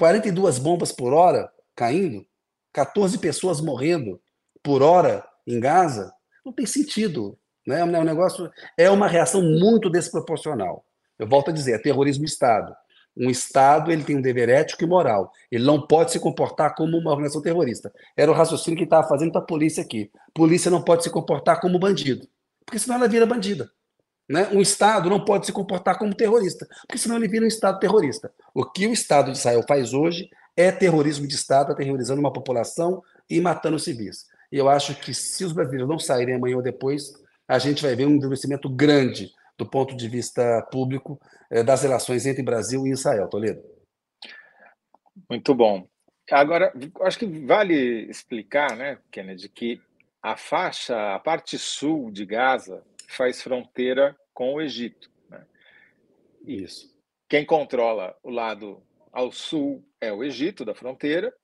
[0.00, 2.26] 42 bombas por hora caindo,
[2.72, 4.20] 14 pessoas morrendo
[4.62, 6.12] por hora em Gaza,
[6.44, 7.38] não tem sentido.
[7.66, 7.80] Né?
[7.80, 10.84] É um negócio, é uma reação muito desproporcional.
[11.18, 12.74] Eu volto a dizer, é terrorismo Estado.
[13.16, 15.30] Um Estado ele tem um dever ético e moral.
[15.50, 17.92] Ele não pode se comportar como uma organização terrorista.
[18.16, 20.10] Era o raciocínio que estava fazendo para a polícia aqui.
[20.34, 22.26] Polícia não pode se comportar como bandido,
[22.64, 23.70] porque senão ela vira bandida.
[24.28, 24.48] Né?
[24.50, 28.32] Um Estado não pode se comportar como terrorista, porque senão ele vira um Estado terrorista.
[28.54, 33.02] O que o Estado de Israel faz hoje é terrorismo de Estado, aterrorizando uma população
[33.28, 34.26] e matando civis.
[34.52, 37.14] E eu acho que se os brasileiros não saírem amanhã ou depois,
[37.48, 41.18] a gente vai ver um endurecimento grande do ponto de vista público
[41.50, 43.28] eh, das relações entre Brasil e Israel.
[43.28, 43.62] Toledo.
[45.28, 45.88] Muito bom.
[46.30, 47.74] Agora, acho que vale
[48.10, 49.80] explicar, né, Kennedy, que
[50.22, 55.10] a faixa, a parte sul de Gaza faz fronteira com o Egito.
[55.28, 55.44] Né?
[56.46, 56.94] Isso.
[57.28, 61.34] Quem controla o lado ao sul é o Egito, da fronteira,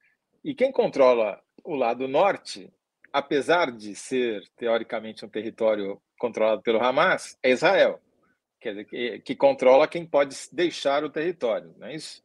[0.45, 2.73] e quem controla o lado norte,
[3.13, 8.01] apesar de ser teoricamente um território controlado pelo Hamas, é Israel,
[8.61, 12.23] quer dizer, que, que controla quem pode deixar o território, não é isso?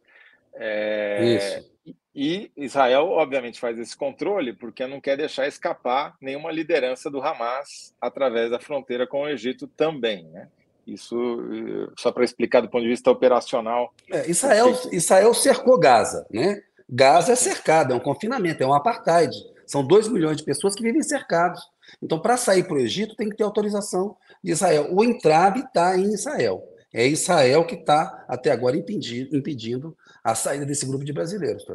[0.55, 1.73] É, isso.
[2.15, 7.93] E Israel, obviamente, faz esse controle porque não quer deixar escapar nenhuma liderança do Hamas
[7.99, 10.47] através da fronteira com o Egito também, né?
[10.85, 13.93] Isso eh, só para explicar do ponto de vista operacional.
[14.11, 16.61] É, Israel, Israel cercou Gaza, né?
[16.87, 19.33] Gaza é cercado, é um confinamento, é um apartheid.
[19.65, 21.61] São 2 milhões de pessoas que vivem cercados.
[22.01, 24.87] Então, para sair para o Egito, tem que ter autorização de Israel.
[24.91, 26.63] O entrave está em Israel.
[26.93, 31.65] É Israel que está, até agora, impedindo, impedindo a saída desse grupo de brasileiros.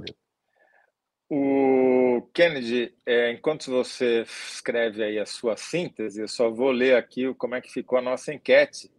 [1.29, 7.35] O Kennedy, é, enquanto você escreve aí a sua síntese, eu só vou ler aqui
[7.35, 8.91] como é que ficou a nossa enquete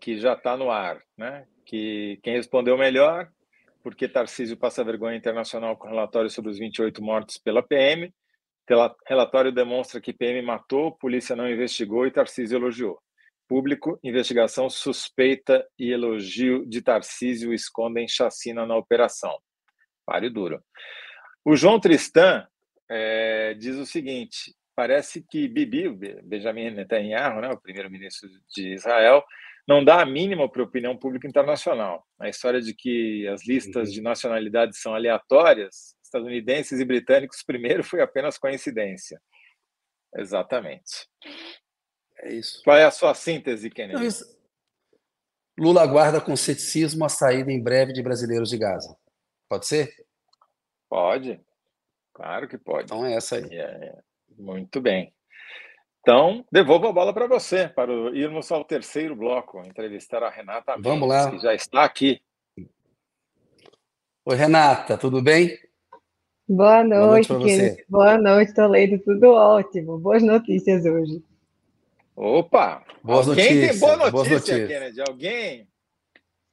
[0.00, 1.46] que já está no ar, né?
[1.64, 3.30] Que quem respondeu melhor,
[3.84, 8.12] porque Tarcísio passa vergonha internacional com relatório sobre os 28 mortos pela PM.
[9.06, 13.00] Relatório demonstra que PM matou, polícia não investigou e Tarcísio elogiou.
[13.48, 19.36] Público, investigação suspeita e elogio de Tarcísio escondem chacina na operação.
[20.06, 20.62] Páreo duro.
[21.44, 22.46] O João Tristan
[22.88, 25.88] é, diz o seguinte: parece que Bibi,
[26.22, 29.22] Benjamin Netanyahu, né, o primeiro-ministro de Israel,
[29.66, 32.04] não dá a mínima para a opinião pública internacional.
[32.18, 33.94] A história de que as listas uhum.
[33.94, 39.20] de nacionalidades são aleatórias, estadunidenses e britânicos primeiro, foi apenas coincidência.
[40.14, 41.08] Exatamente.
[42.18, 42.62] É isso.
[42.62, 44.06] Qual é a sua síntese, Kennedy?
[44.06, 44.42] Isso...
[45.58, 48.96] Lula aguarda com ceticismo a saída em breve de brasileiros de Gaza.
[49.48, 49.94] Pode ser?
[50.88, 51.40] Pode.
[52.14, 52.84] Claro que pode.
[52.84, 53.54] Então é essa aí.
[53.54, 53.98] É,
[54.38, 55.14] muito bem.
[56.00, 60.90] Então, devolvo a bola para você, para irmos ao terceiro bloco, entrevistar a Renata Mendes,
[60.90, 61.30] Vamos lá.
[61.30, 62.20] que já está aqui.
[64.24, 65.56] Oi, Renata, tudo bem?
[66.54, 67.84] Boa noite, Boa noite, você.
[67.88, 69.98] Boa noite, Toledo, tudo ótimo.
[69.98, 71.24] Boas notícias hoje.
[72.14, 72.84] Opa!
[73.02, 73.70] Boas Alguém notícias.
[73.70, 74.68] tem boa notícia, boas notícias.
[74.68, 75.00] Kennedy?
[75.00, 75.68] Alguém?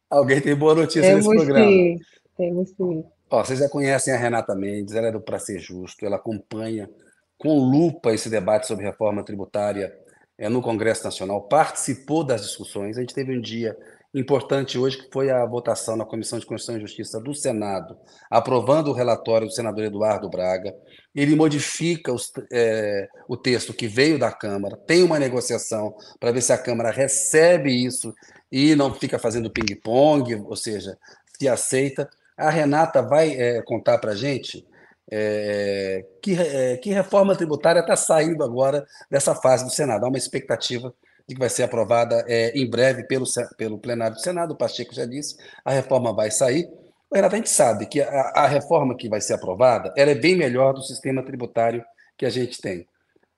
[0.10, 1.70] Alguém tem boa notícia temos nesse programa.
[1.70, 2.00] Sim,
[2.38, 3.04] temos sim.
[3.30, 6.90] Ó, vocês já conhecem a Renata Mendes, ela é do Pra Ser Justo, ela acompanha
[7.38, 9.94] com lupa esse debate sobre reforma tributária
[10.38, 12.98] é, no Congresso Nacional, participou das discussões.
[12.98, 13.76] A gente teve um dia
[14.14, 17.98] importante hoje, que foi a votação na Comissão de Constituição e Justiça do Senado,
[18.30, 20.74] aprovando o relatório do senador Eduardo Braga.
[21.14, 26.42] Ele modifica os, é, o texto que veio da Câmara, tem uma negociação para ver
[26.42, 28.14] se a Câmara recebe isso
[28.52, 30.98] e não fica fazendo ping-pong, ou seja,
[31.38, 32.10] se aceita.
[32.36, 34.66] A Renata vai é, contar para a gente
[35.12, 40.06] é, que, é, que reforma tributária está saindo agora dessa fase do Senado?
[40.06, 40.94] Há uma expectativa
[41.30, 43.24] de que vai ser aprovada é, em breve pelo,
[43.56, 46.68] pelo plenário do Senado, o Pacheco já disse, a reforma vai sair.
[47.14, 50.36] Renato, a gente sabe que a, a reforma que vai ser aprovada ela é bem
[50.36, 51.86] melhor do sistema tributário
[52.18, 52.88] que a gente tem.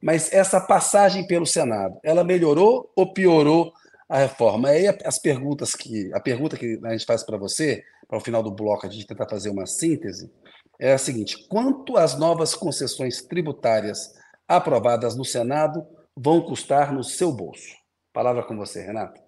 [0.01, 3.73] Mas essa passagem pelo Senado, ela melhorou ou piorou
[4.07, 4.69] a reforma?
[4.69, 8.41] Aí as perguntas que a pergunta que a gente faz para você, para o final
[8.41, 10.31] do bloco a gente tentar fazer uma síntese,
[10.79, 14.13] é a seguinte: quanto as novas concessões tributárias
[14.47, 17.80] aprovadas no Senado vão custar no seu bolso?
[18.13, 19.21] Palavra com você, Renata.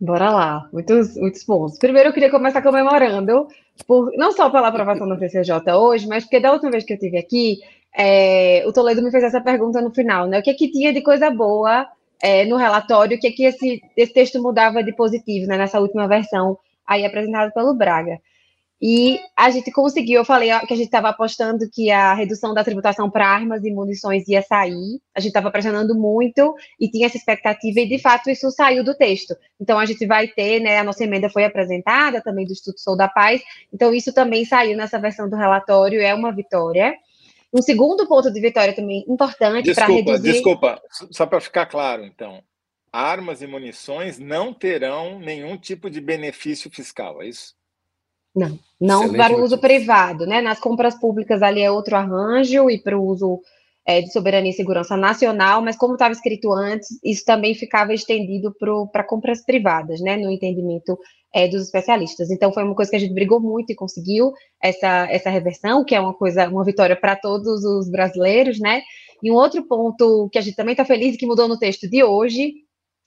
[0.00, 1.78] Bora lá, muitos, muitos pontos.
[1.78, 3.48] Primeiro, eu queria começar comemorando,
[3.86, 6.96] por, não só pela aprovação do CCJ hoje, mas porque da última vez que eu
[6.96, 7.58] estive aqui,
[7.96, 10.40] é, o Toledo me fez essa pergunta no final, né?
[10.40, 11.88] O que, é que tinha de coisa boa
[12.20, 15.80] é, no relatório, o que, é que esse, esse texto mudava de positivo, né, nessa
[15.80, 18.20] última versão aí apresentada pelo Braga.
[18.86, 22.62] E a gente conseguiu, eu falei que a gente estava apostando que a redução da
[22.62, 27.16] tributação para armas e munições ia sair, a gente estava pressionando muito e tinha essa
[27.16, 29.34] expectativa, e de fato isso saiu do texto.
[29.58, 32.94] Então a gente vai ter, né, a nossa emenda foi apresentada também do Instituto Sou
[32.94, 33.42] da Paz,
[33.72, 36.94] então isso também saiu nessa versão do relatório, é uma vitória.
[37.54, 40.32] Um segundo ponto de vitória também importante para reduzir.
[40.32, 40.78] Desculpa,
[41.10, 42.42] só para ficar claro, então.
[42.92, 47.54] Armas e munições não terão nenhum tipo de benefício fiscal, é isso?
[48.34, 50.40] Não, não Excelente para o uso privado, né?
[50.40, 53.40] Nas compras públicas ali é outro arranjo e para o uso
[53.86, 58.54] é, de soberania e segurança nacional, mas como estava escrito antes, isso também ficava estendido
[58.90, 60.16] para compras privadas, né?
[60.16, 60.98] No entendimento
[61.32, 62.30] é, dos especialistas.
[62.30, 65.94] Então foi uma coisa que a gente brigou muito e conseguiu essa, essa reversão, que
[65.94, 68.82] é uma coisa, uma vitória para todos os brasileiros, né?
[69.22, 71.88] E um outro ponto que a gente também está feliz e que mudou no texto
[71.88, 72.63] de hoje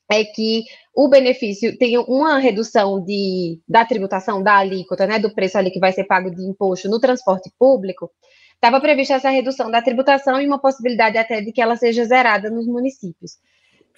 [0.10, 0.64] é que
[0.96, 5.80] o benefício tem uma redução de, da tributação, da alíquota, né, do preço ali que
[5.80, 8.10] vai ser pago de imposto no transporte público,
[8.56, 12.50] estava prevista essa redução da tributação e uma possibilidade até de que ela seja zerada
[12.50, 13.38] nos municípios.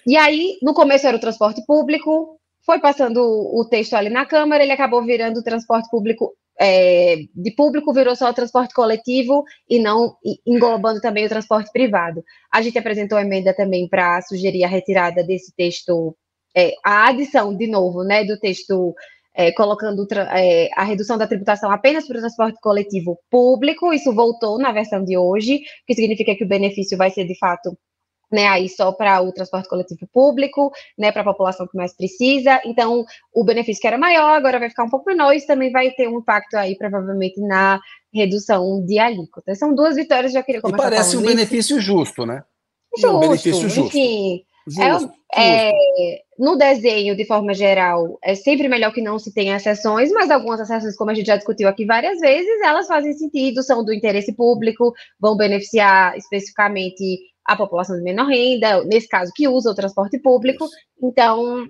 [0.06, 4.62] E aí, no começo era o transporte público, foi passando o texto ali na Câmara,
[4.62, 9.78] ele acabou virando o transporte público, é, de público virou só o transporte coletivo e
[9.78, 10.14] não
[10.46, 12.22] englobando também o transporte privado.
[12.52, 16.14] A gente apresentou emenda também para sugerir a retirada desse texto,
[16.54, 18.94] é, a adição, de novo, né, do texto
[19.34, 24.58] é, colocando é, a redução da tributação apenas para o transporte coletivo público, isso voltou
[24.58, 27.74] na versão de hoje, que significa que o benefício vai ser, de fato,
[28.30, 32.60] né, aí só para o transporte coletivo público, né, para a população que mais precisa.
[32.64, 35.90] Então, o benefício que era maior agora vai ficar um pouco menor, isso também vai
[35.90, 37.80] ter um impacto aí, provavelmente, na
[38.12, 39.54] redução de alíquota.
[39.54, 42.42] São duas vitórias, já queria começar E parece um benefício justo, né?
[42.96, 43.86] Justo, um benefício justo.
[43.86, 45.72] Enfim, justo, é, é,
[46.38, 50.60] no desenho, de forma geral, é sempre melhor que não se tenha exceções, mas algumas
[50.60, 54.32] exceções, como a gente já discutiu aqui várias vezes, elas fazem sentido, são do interesse
[54.32, 60.20] público, vão beneficiar especificamente a população de menor renda, nesse caso, que usa o transporte
[60.20, 60.68] público,
[61.02, 61.66] então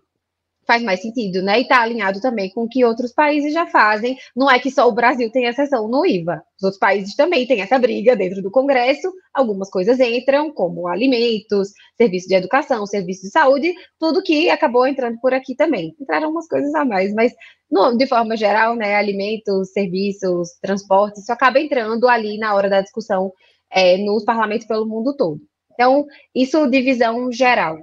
[0.66, 1.59] faz mais sentido, né?
[1.59, 4.14] E está alinhado também com o que outros países já fazem.
[4.37, 6.43] Não é que só o Brasil tem exceção no IVA.
[6.59, 9.11] Os outros países também têm essa briga dentro do Congresso.
[9.33, 15.19] Algumas coisas entram, como alimentos, serviços de educação, serviços de saúde, tudo que acabou entrando
[15.19, 15.95] por aqui também.
[15.99, 17.33] Entraram umas coisas a mais, mas
[17.71, 18.97] no, de forma geral, né?
[18.97, 23.33] Alimentos, serviços, transporte, isso acaba entrando ali na hora da discussão
[23.73, 25.40] é, nos parlamentos pelo mundo todo.
[25.81, 27.79] Então, isso divisão geral.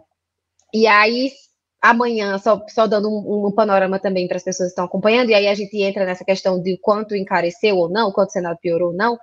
[0.71, 1.31] E aí,
[1.81, 5.33] amanhã, só, só dando um, um panorama também para as pessoas que estão acompanhando, e
[5.33, 8.89] aí a gente entra nessa questão de quanto encareceu ou não, quanto o Senado piorou
[8.89, 9.17] ou não,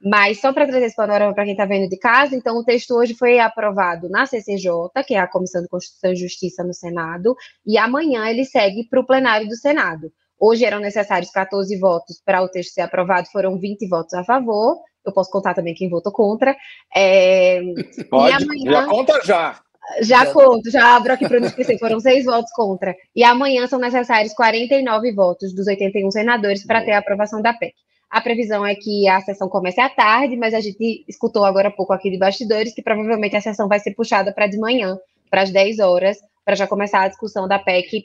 [0.00, 2.94] mas só para trazer esse panorama para quem está vendo de casa, então o texto
[2.94, 4.70] hoje foi aprovado na CCJ,
[5.04, 7.34] que é a Comissão de Constituição e Justiça no Senado,
[7.66, 10.12] e amanhã ele segue para o plenário do Senado.
[10.38, 14.76] Hoje eram necessários 14 votos para o texto ser aprovado, foram 20 votos a favor.
[15.04, 16.56] Eu posso contar também quem votou contra.
[16.94, 17.60] É...
[18.08, 18.72] Pode, amanhã...
[18.72, 19.60] já conta já.
[20.00, 22.94] Já, já conto, já abro aqui para não esquecer, foram seis votos contra.
[23.14, 27.74] E amanhã são necessários 49 votos dos 81 senadores para ter a aprovação da PEC.
[28.08, 31.70] A previsão é que a sessão comece à tarde, mas a gente escutou agora há
[31.70, 34.98] pouco aqui de bastidores que provavelmente a sessão vai ser puxada para de manhã,
[35.30, 38.04] para as 10 horas, para já começar a discussão da PEC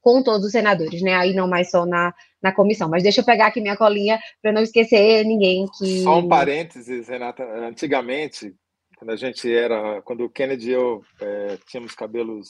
[0.00, 1.14] com todos os senadores, né?
[1.14, 2.88] Aí não mais só na, na comissão.
[2.88, 6.02] Mas deixa eu pegar aqui minha colinha para não esquecer ninguém que.
[6.02, 7.44] Só um parênteses, Renata.
[7.44, 8.54] Antigamente,
[8.96, 10.02] quando a gente era.
[10.02, 12.48] Quando o Kennedy e eu é, tínhamos cabelos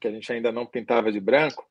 [0.00, 1.64] que a gente ainda não pintava de branco,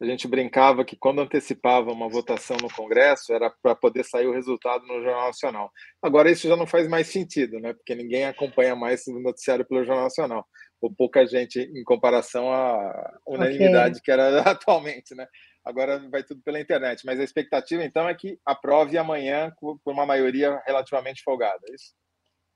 [0.00, 4.32] a gente brincava que quando antecipava uma votação no Congresso era para poder sair o
[4.32, 5.70] resultado no Jornal Nacional.
[6.02, 7.74] Agora isso já não faz mais sentido, né?
[7.74, 10.46] Porque ninguém acompanha mais o noticiário pelo Jornal Nacional
[10.80, 14.02] ou pouca gente em comparação à unanimidade okay.
[14.04, 15.26] que era atualmente, né?
[15.66, 20.06] Agora vai tudo pela internet, mas a expectativa então é que aprove amanhã por uma
[20.06, 21.92] maioria relativamente folgada, é isso?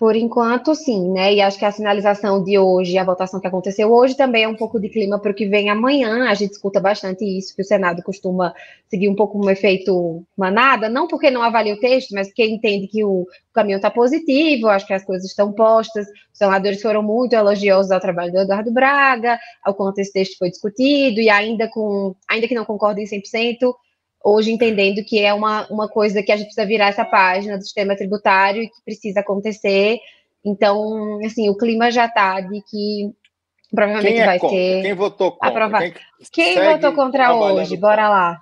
[0.00, 1.34] Por enquanto, sim, né?
[1.34, 4.56] E acho que a sinalização de hoje, a votação que aconteceu hoje, também é um
[4.56, 6.26] pouco de clima para o que vem amanhã.
[6.30, 8.54] A gente escuta bastante isso, que o Senado costuma
[8.88, 12.88] seguir um pouco um efeito manada, não porque não avalia o texto, mas porque entende
[12.88, 16.06] que o caminho está positivo, acho que as coisas estão postas.
[16.06, 20.48] Os senadores foram muito elogiosos ao trabalho do Eduardo Braga, ao quanto esse texto foi
[20.48, 23.74] discutido, e ainda com, ainda que não concordem 100%,
[24.24, 27.62] hoje entendendo que é uma, uma coisa que a gente precisa virar essa página do
[27.62, 29.98] sistema tributário e que precisa acontecer.
[30.44, 33.10] Então, assim, o clima já está de que
[33.74, 34.56] provavelmente é vai contra?
[34.56, 34.82] ser.
[34.82, 35.48] Quem votou contra?
[35.48, 35.84] Aprovado.
[36.32, 37.76] Quem, Quem votou contra hoje?
[37.76, 38.40] Bora lá.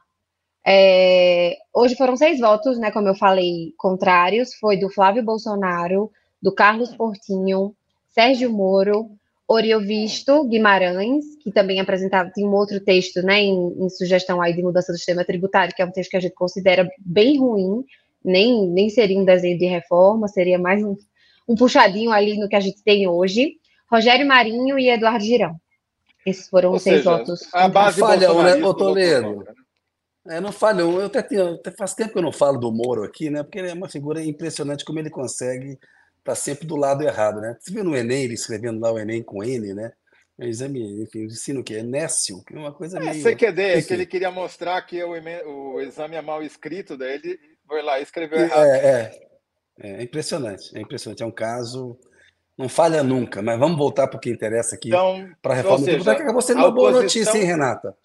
[0.66, 2.90] É, hoje foram seis votos, né?
[2.90, 4.54] Como eu falei, contrários.
[4.54, 6.10] Foi do Flávio Bolsonaro,
[6.42, 7.74] do Carlos Portinho,
[8.08, 9.10] Sérgio Moro,
[9.48, 14.62] Oriovisto Guimarães, que também apresentava, tem um outro texto, né, em, em, sugestão aí de
[14.62, 17.82] mudança do sistema tributário, que é um texto que a gente considera bem ruim,
[18.22, 20.94] nem, nem seria um desenho de reforma, seria mais um,
[21.48, 23.54] um puxadinho ali no que a gente tem hoje.
[23.90, 25.56] Rogério Marinho e Eduardo Girão.
[26.26, 27.48] Esses foram os seis votos.
[27.54, 29.44] A base falhou, né, Toledo?
[30.26, 31.00] É, não falhou.
[31.00, 33.42] Eu até, tenho, até faz tempo que eu não falo do Moro aqui, né?
[33.42, 35.78] Porque ele é uma figura impressionante como ele consegue
[36.18, 37.56] está sempre do lado errado, né?
[37.58, 39.92] Você viu no Enem, ele escrevendo lá o Enem com N, né?
[40.38, 41.76] O exame, enfim, ensino o quê?
[41.76, 43.22] É Nécio, que é uma coisa é, meio...
[43.22, 47.38] CQD, é que ele queria mostrar que o, o exame é mal escrito, daí ele
[47.66, 48.66] foi lá e escreveu errado.
[48.66, 49.12] É,
[49.80, 51.22] é, é, impressionante, é impressionante.
[51.22, 51.98] É um caso...
[52.56, 55.78] Não falha nunca, mas vamos voltar para o que interessa aqui então, para a reforma
[55.78, 57.96] seja, tributária, que acabou sendo uma boa notícia, hein, Renata?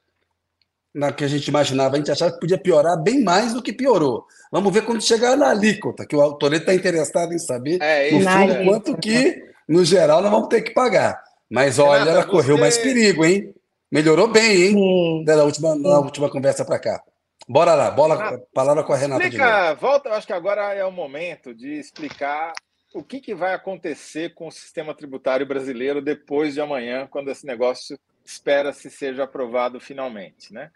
[0.94, 3.74] Na que a gente imaginava, a gente achava que podia piorar bem mais do que
[3.74, 4.26] piorou.
[4.52, 8.22] Vamos ver quando chegar na alíquota, que o Toledo está interessado em saber, é, no
[8.22, 11.22] fundo, quanto que, no geral, nós vamos ter que pagar.
[11.50, 12.62] Mas olha, Renata, ela correu você...
[12.62, 13.54] mais perigo, hein?
[13.92, 15.26] Melhorou bem, hein?
[15.26, 17.04] Da última, na última conversa para cá.
[17.48, 19.24] Bora lá, bola, Renata, palavra com a Renata.
[19.24, 22.54] Explica, volta, eu acho que agora é o momento de explicar
[22.94, 27.46] o que, que vai acontecer com o sistema tributário brasileiro depois de amanhã, quando esse
[27.46, 30.72] negócio espera-se seja aprovado finalmente, né?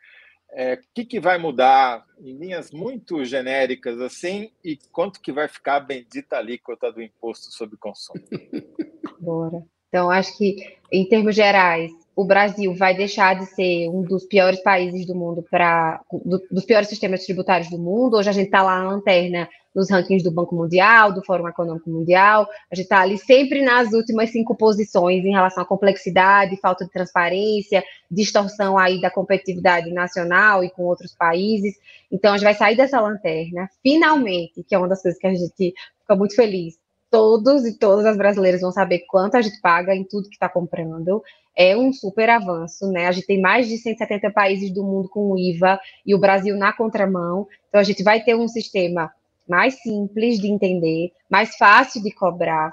[0.51, 5.47] É, o que, que vai mudar em linhas muito genéricas assim e quanto que vai
[5.47, 8.23] ficar a bendita alíquota do imposto sobre consumo?
[9.19, 9.65] Bora.
[9.89, 14.61] Então, acho que, em termos gerais, o Brasil vai deixar de ser um dos piores
[14.61, 18.17] países do mundo para do, dos piores sistemas tributários do mundo.
[18.17, 21.87] Hoje a gente está lá na lanterna nos rankings do Banco Mundial, do Fórum Econômico
[21.87, 22.47] Mundial.
[22.71, 26.91] A gente está ali sempre nas últimas cinco posições em relação à complexidade, falta de
[26.91, 31.75] transparência, distorção aí da competitividade nacional e com outros países.
[32.11, 35.35] Então a gente vai sair dessa lanterna, finalmente, que é uma das coisas que a
[35.35, 36.75] gente fica muito feliz
[37.09, 40.49] todos e todas as brasileiras vão saber quanto a gente paga em tudo que está
[40.49, 41.23] comprando.
[41.55, 43.07] É um super avanço, né?
[43.07, 46.73] A gente tem mais de 170 países do mundo com IVA e o Brasil na
[46.73, 47.47] contramão.
[47.69, 49.09] Então, a gente vai ter um sistema
[49.47, 52.71] mais simples de entender, mais fácil de cobrar,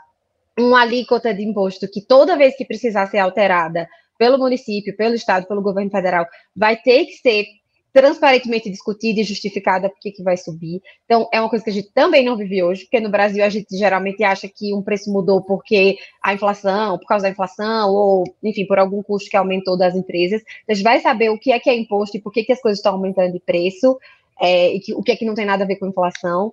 [0.59, 5.47] uma alíquota de imposto que toda vez que precisar ser alterada pelo município, pelo estado,
[5.47, 7.47] pelo governo federal, vai ter que ser
[7.95, 10.83] transparentemente discutida e justificada porque que vai subir.
[11.05, 13.49] Então, é uma coisa que a gente também não vive hoje, porque no Brasil a
[13.49, 18.25] gente geralmente acha que um preço mudou porque a inflação, por causa da inflação, ou,
[18.43, 20.43] enfim, por algum custo que aumentou das empresas.
[20.43, 22.53] Então, a gente vai saber o que é que é imposto e por que, que
[22.53, 23.97] as coisas estão aumentando de preço,
[24.41, 26.53] é, e que, o que é que não tem nada a ver com inflação.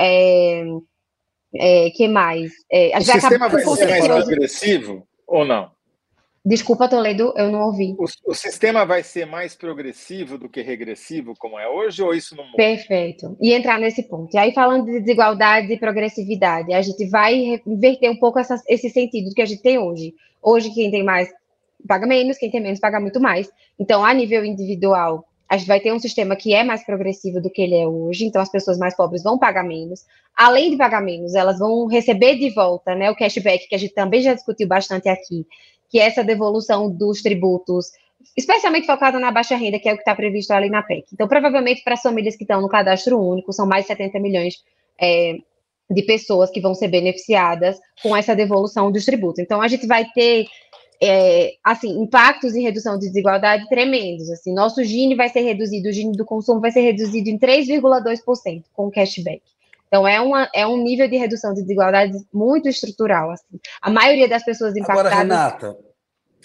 [0.00, 0.64] É,
[1.54, 2.52] é, que mais?
[2.70, 5.70] É, o sistema vai ser mais progressivo ou não?
[6.42, 7.94] Desculpa, Toledo, eu não ouvi.
[7.98, 12.34] O, o, sistema vai ser mais progressivo do que regressivo, como é hoje, ou isso
[12.34, 12.56] não muda?
[12.56, 13.36] Perfeito.
[13.42, 14.34] E entrar nesse ponto.
[14.34, 18.88] E aí, falando de desigualdade e progressividade, a gente vai inverter um pouco essa, esse
[18.88, 20.14] sentido que a gente tem hoje.
[20.42, 21.28] Hoje, quem tem mais
[21.86, 23.50] paga menos, quem tem menos paga muito mais.
[23.78, 27.50] Então, a nível individual, a gente vai ter um sistema que é mais progressivo do
[27.50, 30.06] que ele é hoje, então as pessoas mais pobres vão pagar menos.
[30.36, 33.92] Além de pagar menos, elas vão receber de volta né, o cashback, que a gente
[33.92, 35.44] também já discutiu bastante aqui,
[35.90, 37.86] que é essa devolução dos tributos,
[38.36, 41.06] especialmente focada na baixa renda, que é o que está previsto ali na PEC.
[41.12, 44.54] Então, provavelmente, para as famílias que estão no cadastro único, são mais de 70 milhões
[45.02, 45.34] é,
[45.90, 49.40] de pessoas que vão ser beneficiadas com essa devolução dos tributos.
[49.40, 50.46] Então, a gente vai ter
[51.02, 54.28] é, assim, impactos em redução de desigualdade tremendos.
[54.30, 58.64] Assim, nosso Gini vai ser reduzido, o Gini do consumo vai ser reduzido em 3,2%
[58.74, 59.42] com o cashback.
[59.88, 63.30] Então, é, uma, é um nível de redução de desigualdade muito estrutural.
[63.30, 63.58] Assim.
[63.82, 65.12] A maioria das pessoas impactadas...
[65.12, 65.76] Agora, Renata,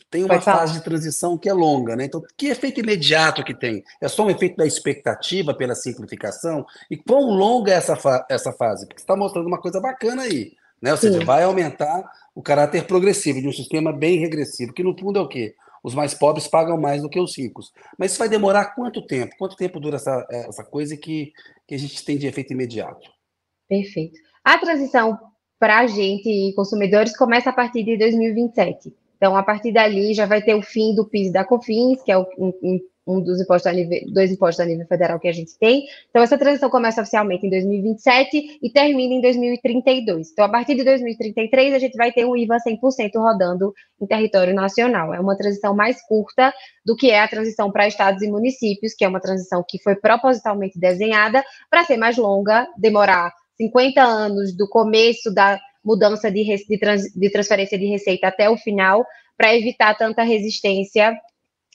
[0.10, 2.06] tem uma fase de transição que é longa, né?
[2.06, 3.84] Então, que efeito imediato que tem?
[4.01, 6.66] É só um efeito da expectativa pela simplificação?
[6.89, 8.88] E quão longa é essa, fa essa fase?
[8.88, 10.53] Porque você está mostrando uma coisa bacana aí.
[10.82, 10.91] Né?
[10.91, 11.26] Ou seja, Sim.
[11.26, 12.03] vai aumentar
[12.34, 15.55] o caráter progressivo de um sistema bem regressivo, que no fundo é o quê?
[15.84, 17.71] Os mais pobres pagam mais do que os ricos.
[17.97, 19.36] Mas isso vai demorar quanto tempo?
[19.38, 21.32] Quanto tempo dura essa, essa coisa que,
[21.67, 23.07] que a gente tem de efeito imediato?
[23.69, 24.19] Perfeito.
[24.43, 25.17] A transição
[25.59, 28.93] para a gente, consumidores, começa a partir de 2027.
[29.17, 32.17] Então, a partir dali, já vai ter o fim do PIS da COFINS, que é
[32.17, 35.86] o, um, um dos impostos nível, dois impostos a nível federal que a gente tem.
[36.10, 40.32] Então, essa transição começa oficialmente em 2027 e termina em 2032.
[40.32, 44.53] Então, a partir de 2033, a gente vai ter um IVA 100% rodando em território
[44.53, 45.14] nacional.
[45.14, 46.53] É uma transição mais curta
[46.86, 49.95] do que é a transição para estados e municípios, que é uma transição que foi
[49.95, 56.80] propositalmente desenhada para ser mais longa, demorar 50 anos do começo da mudança de, de,
[56.80, 59.06] trans, de transferência de receita até o final,
[59.38, 61.16] para evitar tanta resistência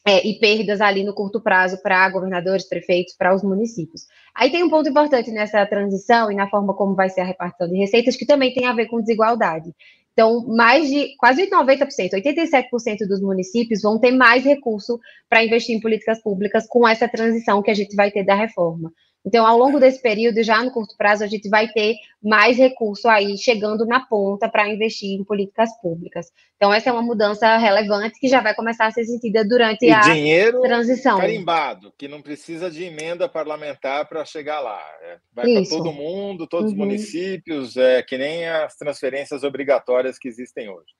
[0.07, 4.03] é, e perdas ali no curto prazo para governadores, prefeitos, para os municípios.
[4.35, 7.69] Aí tem um ponto importante nessa transição e na forma como vai ser a repartição
[7.69, 9.75] de receitas, que também tem a ver com desigualdade.
[10.13, 14.99] Então, mais de quase 90%, 87% dos municípios vão ter mais recurso
[15.29, 18.93] para investir em políticas públicas com essa transição que a gente vai ter da reforma.
[19.25, 23.07] Então, ao longo desse período, já no curto prazo, a gente vai ter mais recurso
[23.09, 26.27] aí chegando na ponta para investir em políticas públicas.
[26.57, 29.91] Então, essa é uma mudança relevante que já vai começar a ser sentida durante e
[29.91, 31.19] a dinheiro transição.
[31.19, 34.83] carimbado, que não precisa de emenda parlamentar para chegar lá.
[35.03, 36.73] É, vai para todo mundo, todos uhum.
[36.73, 41.00] os municípios, é, que nem as transferências obrigatórias que existem hoje.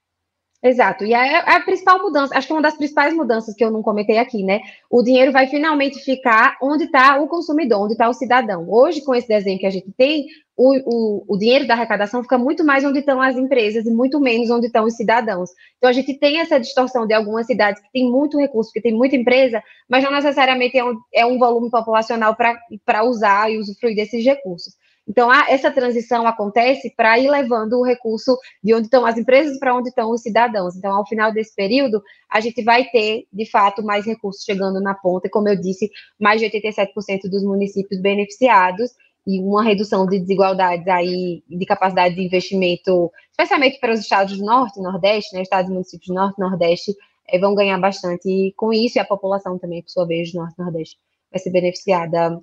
[0.63, 1.07] Exato.
[1.07, 4.19] E a, a, principal mudança, acho que uma das principais mudanças que eu não comentei
[4.19, 4.61] aqui, né?
[4.91, 8.67] O dinheiro vai finalmente ficar onde está o consumidor, onde está o cidadão.
[8.69, 12.37] Hoje, com esse desenho que a gente tem, o, o, o dinheiro da arrecadação fica
[12.37, 15.49] muito mais onde estão as empresas e muito menos onde estão os cidadãos.
[15.79, 18.93] Então, a gente tem essa distorção de algumas cidades que têm muito recurso, que tem
[18.93, 23.97] muita empresa, mas não necessariamente é um, é um volume populacional para usar e usufruir
[23.97, 24.75] desses recursos.
[25.11, 29.75] Então, essa transição acontece para ir levando o recurso de onde estão as empresas para
[29.75, 30.77] onde estão os cidadãos.
[30.77, 32.01] Então, ao final desse período,
[32.31, 35.91] a gente vai ter, de fato, mais recursos chegando na ponta, e, como eu disse,
[36.17, 38.93] mais de 87% dos municípios beneficiados
[39.27, 44.45] e uma redução de desigualdades aí, de capacidade de investimento, especialmente para os estados do
[44.45, 46.95] Norte e Nordeste, né, estados e municípios do Norte e Nordeste,
[47.29, 50.55] eh, vão ganhar bastante com isso, e a população também, por sua vez, do Norte
[50.57, 50.97] e Nordeste,
[51.33, 52.41] vai ser beneficiada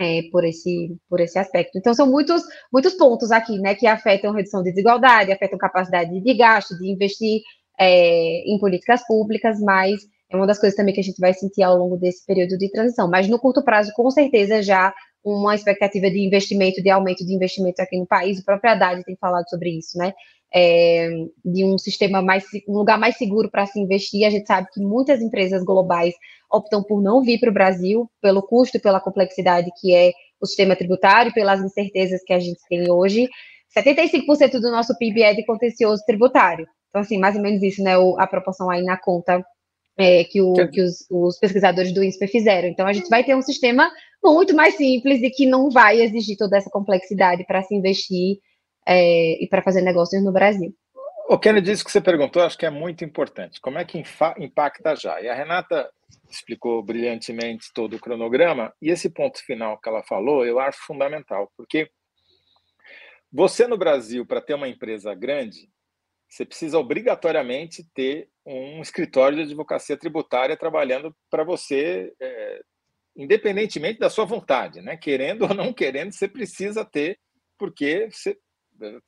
[0.00, 1.78] é, por, esse, por esse aspecto.
[1.78, 2.42] Então, são muitos,
[2.72, 7.40] muitos pontos aqui, né, que afetam redução de desigualdade, afetam capacidade de gasto, de investir
[7.78, 11.62] é, em políticas públicas, mas é uma das coisas também que a gente vai sentir
[11.62, 13.08] ao longo desse período de transição.
[13.08, 14.92] Mas no curto prazo, com certeza, já
[15.24, 19.16] uma expectativa de investimento, de aumento de investimento aqui no país, o próprio Haddad tem
[19.16, 20.12] falado sobre isso, né?
[20.56, 21.08] É,
[21.44, 24.24] de um sistema mais, um lugar mais seguro para se investir.
[24.24, 26.14] A gente sabe que muitas empresas globais
[26.50, 30.76] optam por não vir para o Brasil, pelo custo pela complexidade que é o sistema
[30.76, 33.28] tributário, pelas incertezas que a gente tem hoje.
[33.76, 36.66] 75% do nosso PIB é de contencioso tributário.
[36.88, 37.94] Então, assim, mais ou menos isso, né?
[38.18, 39.44] A proporção aí na conta
[39.98, 42.68] é, que, o, que os, os, pesquisadores do INSPE fizeram.
[42.68, 43.90] Então, a gente vai ter um sistema
[44.22, 48.38] muito mais simples e que não vai exigir toda essa complexidade para se investir
[48.86, 50.74] é, e para fazer negócios no Brasil.
[51.26, 53.60] O Kennedy, isso que você perguntou, acho que é muito importante.
[53.60, 54.02] Como é que
[54.38, 55.20] impacta já?
[55.22, 55.90] E a Renata
[56.28, 61.50] explicou brilhantemente todo o cronograma, e esse ponto final que ela falou, eu acho fundamental,
[61.56, 61.90] porque
[63.32, 65.68] você no Brasil, para ter uma empresa grande,
[66.28, 72.60] você precisa obrigatoriamente ter um escritório de advocacia tributária trabalhando para você, é,
[73.16, 74.96] independentemente da sua vontade, né?
[74.96, 77.18] Querendo ou não querendo, você precisa ter,
[77.58, 78.36] porque você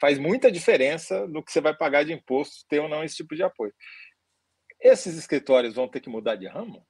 [0.01, 3.35] faz muita diferença no que você vai pagar de imposto ter ou não esse tipo
[3.35, 3.73] de apoio.
[4.81, 6.87] Esses escritórios vão ter que mudar de ramo?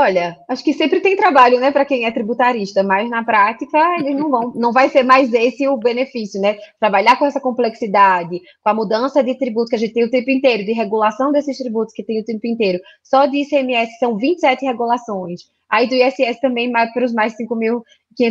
[0.00, 4.14] Olha, acho que sempre tem trabalho, né, para quem é tributarista, mas na prática eles
[4.14, 6.56] não vão, não vai ser mais esse o benefício, né?
[6.78, 10.30] Trabalhar com essa complexidade, com a mudança de tributo que a gente tem o tempo
[10.30, 12.78] inteiro, de regulação desses tributos que tem o tempo inteiro.
[13.02, 15.50] Só de ICMS são 27 regulações.
[15.68, 17.82] Aí do ISS também, mais para os mais 5.500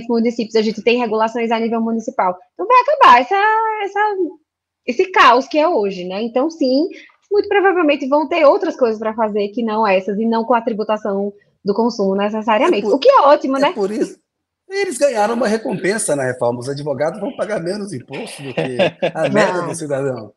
[0.10, 2.36] municípios, a gente tem regulações a nível municipal.
[2.54, 3.36] Então vai acabar essa,
[3.84, 4.16] essa,
[4.86, 6.22] esse caos que é hoje, né?
[6.24, 6.88] Então, sim,
[7.32, 10.62] muito provavelmente vão ter outras coisas para fazer que não essas, e não com a
[10.62, 11.32] tributação
[11.64, 12.86] do consumo necessariamente.
[12.86, 13.74] É por, o que é ótimo, é né?
[13.74, 14.18] Por isso.
[14.70, 16.60] Eles ganharam uma recompensa na reforma.
[16.60, 18.78] Os advogados vão pagar menos imposto do que
[19.14, 20.34] a média do cidadão.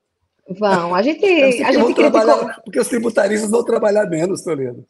[0.49, 1.25] Vão, a gente.
[1.25, 2.51] A gente criticou...
[2.65, 4.85] Porque os tributaristas vão trabalhar menos, Toledo.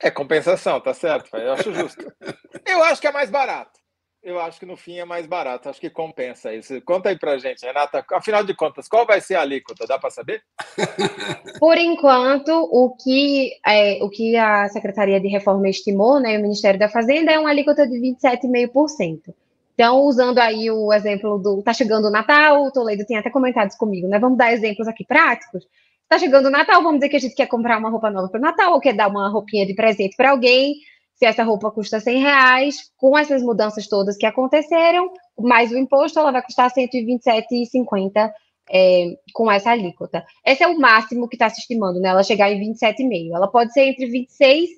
[0.00, 1.36] É compensação, tá certo?
[1.36, 2.12] Eu acho justo.
[2.66, 3.78] Eu acho que é mais barato
[4.22, 5.68] eu acho que no fim é mais barato.
[5.68, 6.80] Acho que compensa isso.
[6.82, 8.04] Conta aí pra gente, Renata.
[8.12, 9.86] Afinal de contas, qual vai ser a alíquota?
[9.86, 10.42] Dá para saber?
[11.58, 16.78] Por enquanto, o que, é, o que a Secretaria de Reforma estimou, né, o Ministério
[16.78, 19.34] da Fazenda, é uma alíquota de 27,5%.
[19.74, 21.62] Então, usando aí o exemplo do.
[21.62, 24.18] Tá chegando o Natal, o Toledo tem até comentado isso comigo, né?
[24.18, 25.64] Vamos dar exemplos aqui práticos.
[26.08, 28.38] Tá chegando o Natal, vamos dizer que a gente quer comprar uma roupa nova para
[28.38, 30.76] o Natal, ou quer dar uma roupinha de presente para alguém
[31.18, 36.18] se essa roupa custa 100 reais, com essas mudanças todas que aconteceram, mais o imposto,
[36.18, 38.30] ela vai custar 127,50
[38.70, 40.24] é, com essa alíquota.
[40.46, 42.10] Esse é o máximo que está se estimando, né?
[42.10, 43.34] Ela chegar em 27,5%.
[43.34, 44.68] Ela pode ser entre 26%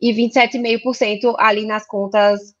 [0.00, 2.54] e 27,5% ali nas contas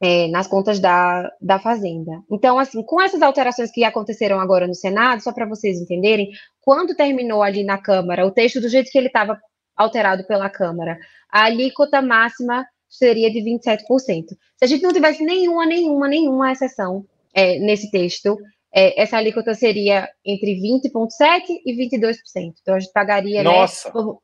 [0.00, 2.22] é, nas contas da, da Fazenda.
[2.30, 6.30] Então, assim, com essas alterações que aconteceram agora no Senado, só para vocês entenderem,
[6.60, 9.38] quando terminou ali na Câmara, o texto do jeito que ele estava
[9.76, 10.98] alterado pela Câmara,
[11.30, 13.84] a alíquota máxima seria de 27%.
[13.88, 18.38] Se a gente não tivesse nenhuma, nenhuma, nenhuma exceção é, nesse texto,
[18.74, 22.16] é, essa alíquota seria entre 20,7% e 22%.
[22.60, 23.88] Então, a gente pagaria, né, Nossa.
[23.88, 23.94] né?
[23.94, 24.16] Vamos,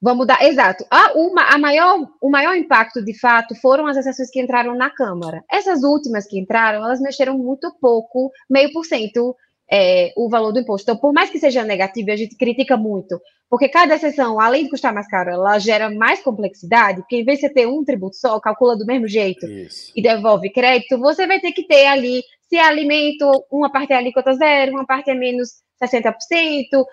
[0.00, 0.84] vamos dar, exato.
[0.90, 4.90] A, uma, a maior, o maior impacto, de fato, foram as exceções que entraram na
[4.90, 5.44] Câmara.
[5.50, 9.36] Essas últimas que entraram, elas mexeram muito pouco, meio por cento
[9.70, 10.90] é, o valor do imposto.
[10.90, 13.20] Então, por mais que seja negativo, a gente critica muito,
[13.50, 17.40] porque cada exceção, além de custar mais caro, ela gera mais complexidade, porque em vez
[17.40, 19.92] de você ter um tributo só, calcula do mesmo jeito Isso.
[19.96, 23.96] e devolve crédito, você vai ter que ter ali, se é alimento, uma parte é
[23.96, 26.14] alíquota zero, uma parte é menos 60%,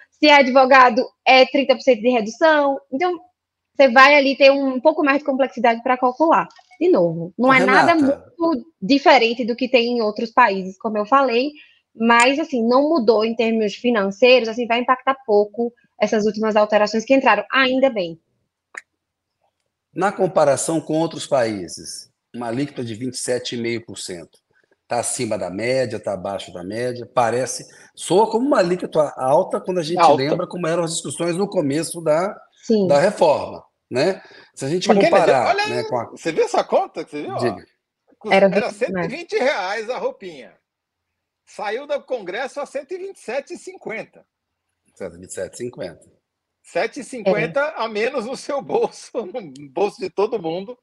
[0.09, 2.79] se é advogado, é 30% de redução.
[2.91, 3.19] Então,
[3.75, 6.47] você vai ali ter um pouco mais de complexidade para calcular.
[6.81, 7.93] De novo, não é Renata.
[7.93, 11.51] nada muito diferente do que tem em outros países, como eu falei,
[11.95, 17.13] mas assim, não mudou em termos financeiros, assim, vai impactar pouco essas últimas alterações que
[17.13, 18.19] entraram, ainda bem.
[19.93, 24.27] Na comparação com outros países, uma alíquota de 27,5%.
[24.83, 27.67] Está acima da média, está abaixo da média, parece.
[27.93, 30.15] Soa como uma alíquota alta quando a gente alta.
[30.15, 32.33] lembra como eram as discussões no começo da,
[32.87, 33.65] da reforma.
[33.89, 34.21] Né?
[34.55, 35.47] Se a gente comparar.
[35.47, 36.05] Olha, né, a...
[36.11, 37.35] Você viu essa conta que você viu?
[37.35, 37.65] Diga.
[38.31, 40.53] Era, Era 120 reais a roupinha
[41.47, 44.23] saiu do Congresso a 127,50.
[44.99, 45.99] 127,50.
[46.73, 47.73] 7,50 é.
[47.77, 50.77] a menos no seu bolso, no bolso de todo mundo,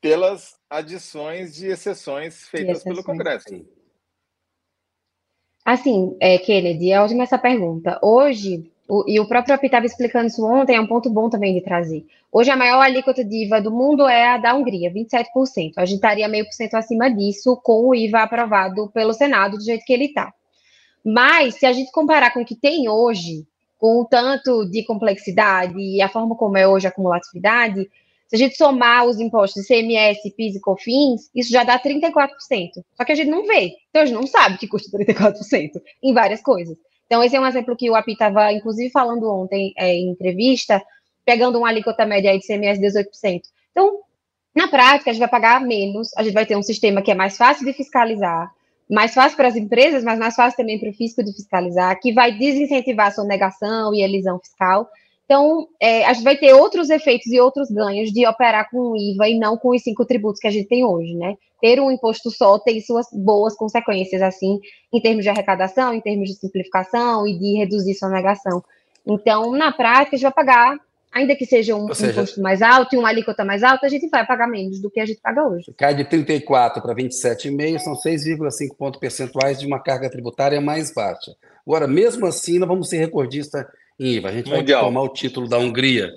[0.00, 3.48] pelas adições de exceções feitas exceções, pelo Congresso.
[3.48, 3.66] Sim.
[5.64, 7.98] Assim, é, Kennedy, é ótima essa pergunta.
[8.02, 11.54] Hoje, o, e o próprio API estava explicando isso ontem, é um ponto bom também
[11.54, 12.06] de trazer.
[12.30, 15.72] Hoje, a maior alíquota de IVA do mundo é a da Hungria, 27%.
[15.76, 19.64] A gente estaria meio por cento acima disso com o IVA aprovado pelo Senado, do
[19.64, 20.32] jeito que ele está.
[21.04, 23.46] Mas, se a gente comparar com o que tem hoje,
[23.78, 27.88] com o tanto de complexidade e a forma como é hoje a acumulatividade,
[28.26, 32.28] se a gente somar os impostos de CMS, PIS e COFINS, isso já dá 34%.
[32.96, 33.72] Só que a gente não vê.
[33.90, 35.70] Então, a gente não sabe que custa 34%
[36.02, 36.76] em várias coisas.
[37.06, 40.82] Então, esse é um exemplo que o API estava, inclusive, falando ontem é, em entrevista,
[41.24, 43.42] pegando uma alíquota média aí de CMS de 18%.
[43.70, 44.00] Então,
[44.54, 47.14] na prática, a gente vai pagar menos, a gente vai ter um sistema que é
[47.14, 48.50] mais fácil de fiscalizar,
[48.88, 52.12] mais fácil para as empresas, mas mais fácil também para o fisco de fiscalizar, que
[52.12, 54.88] vai desincentivar a sonegação e elisão fiscal.
[55.24, 58.96] Então, é, a gente vai ter outros efeitos e outros ganhos de operar com o
[58.96, 61.34] IVA e não com os cinco tributos que a gente tem hoje, né?
[61.62, 64.60] Ter um imposto só tem suas boas consequências, assim,
[64.92, 68.62] em termos de arrecadação, em termos de simplificação e de reduzir sonegação.
[69.06, 70.78] Então, na prática, a gente vai pagar,
[71.14, 74.08] ainda que seja um seja, imposto mais alto e uma alíquota mais alta, a gente
[74.08, 75.72] vai pagar menos do que a gente paga hoje.
[75.78, 81.34] Cai de 34 para 27,5, são 6,5 pontos percentuais de uma carga tributária mais baixa.
[81.64, 83.66] Agora, mesmo assim, nós vamos ser recordista
[83.98, 84.28] IVA.
[84.28, 84.82] A gente Mundial.
[84.82, 86.12] vai tomar o título da Hungria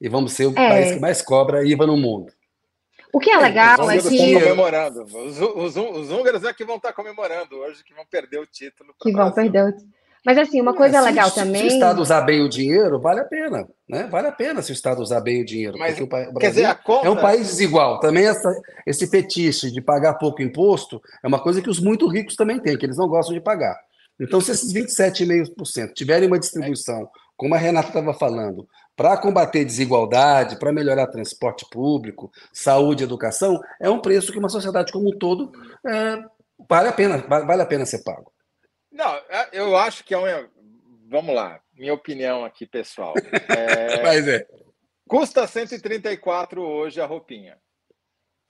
[0.00, 0.68] e vamos ser o é.
[0.68, 2.30] país que mais cobra IVA no mundo.
[3.12, 4.34] O que é legal é, é que.
[4.34, 5.04] Comemorando.
[5.04, 8.92] Os, os, os, húngaros é que vão estar comemorando hoje, que vão perder o título.
[9.00, 9.94] Que vão perder o título.
[10.24, 11.68] Mas assim, uma coisa é, se, legal se, também.
[11.68, 14.08] Se o Estado usar bem o dinheiro, vale a pena, né?
[14.10, 15.78] Vale a pena se o Estado usar bem o dinheiro.
[15.78, 17.06] Mas, o Brasil quer dizer, a conta...
[17.06, 18.00] é um país desigual.
[18.00, 18.50] Também essa,
[18.86, 22.78] esse fetiche de pagar pouco imposto é uma coisa que os muito ricos também têm,
[22.78, 23.78] que eles não gostam de pagar.
[24.18, 28.66] Então, se esses 27,5% tiverem uma distribuição, como a Renata estava falando,
[28.96, 34.92] para combater desigualdade, para melhorar transporte público, saúde, educação, é um preço que uma sociedade
[34.92, 35.52] como um todo
[35.86, 36.22] é,
[36.68, 38.32] vale a pena, vale a pena ser pago.
[38.94, 40.48] Não, é, eu acho que é um.
[41.08, 43.12] Vamos lá, minha opinião aqui, pessoal.
[43.48, 44.46] É, Mas é.
[45.08, 47.58] Custa 134 hoje a roupinha.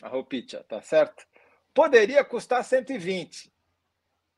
[0.02, 1.26] A roupinha, tá certo?
[1.72, 3.50] Poderia custar 120.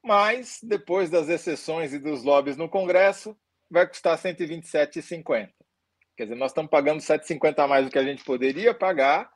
[0.03, 3.37] Mas, depois das exceções e dos lobbies no Congresso,
[3.69, 5.53] vai custar 127,50.
[6.17, 9.29] Quer dizer, nós estamos pagando 7,50 a mais do que a gente poderia pagar,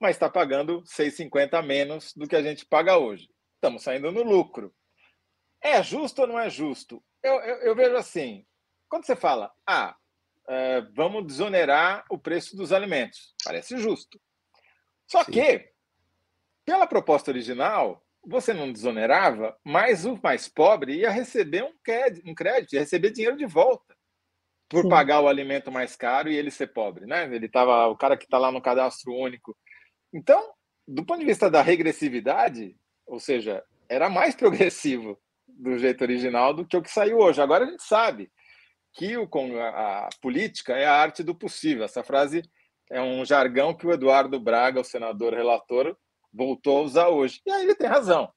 [0.00, 3.30] mas está pagando 6,50 a menos do que a gente paga hoje.
[3.54, 4.74] Estamos saindo no lucro.
[5.62, 7.02] É justo ou não é justo?
[7.22, 8.46] Eu, eu, eu vejo assim:
[8.88, 9.96] quando você fala, ah,
[10.48, 14.20] é, vamos desonerar o preço dos alimentos, parece justo.
[15.06, 15.32] Só Sim.
[15.32, 15.70] que,
[16.64, 22.34] pela proposta original, você não desonerava, mas o mais pobre ia receber um crédito, um
[22.34, 23.96] crédito ia receber dinheiro de volta
[24.68, 24.88] por Sim.
[24.88, 27.24] pagar o alimento mais caro e ele ser pobre, né?
[27.34, 29.56] Ele tava, o cara que está lá no cadastro único.
[30.12, 30.52] Então,
[30.86, 35.18] do ponto de vista da regressividade, ou seja, era mais progressivo
[35.58, 37.42] do jeito original do que o que saiu hoje.
[37.42, 38.30] Agora a gente sabe
[38.94, 39.28] que o,
[39.60, 41.84] a, a política é a arte do possível.
[41.84, 42.42] Essa frase
[42.90, 45.96] é um jargão que o Eduardo Braga, o senador relator,
[46.32, 47.40] voltou a usar hoje.
[47.44, 48.30] E aí ele tem razão.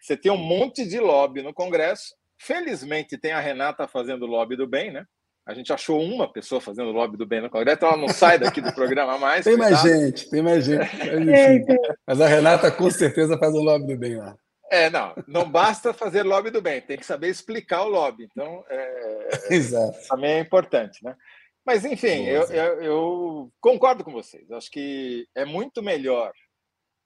[0.00, 2.14] Você tem um monte de lobby no Congresso.
[2.38, 5.06] Felizmente tem a Renata fazendo lobby do bem, né?
[5.44, 8.38] A gente achou uma pessoa fazendo lobby do bem no Congresso, então ela não sai
[8.38, 9.44] daqui do programa mais.
[9.44, 10.88] tem mais gente, tem mais gente.
[10.96, 14.36] Mas, mas, a Renata com certeza faz o lobby do bem lá.
[14.72, 18.24] É, não, não basta fazer lobby do bem, tem que saber explicar o lobby.
[18.24, 19.98] Então, é, Exato.
[20.08, 21.14] também é importante, né?
[21.62, 24.50] Mas, enfim, eu, eu, eu, concordo com vocês.
[24.50, 26.32] Acho que é muito melhor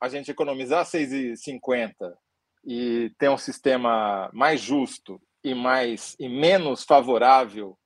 [0.00, 1.92] a gente economizar 6,50
[2.64, 7.76] e ter um sistema mais justo e mais e menos favorável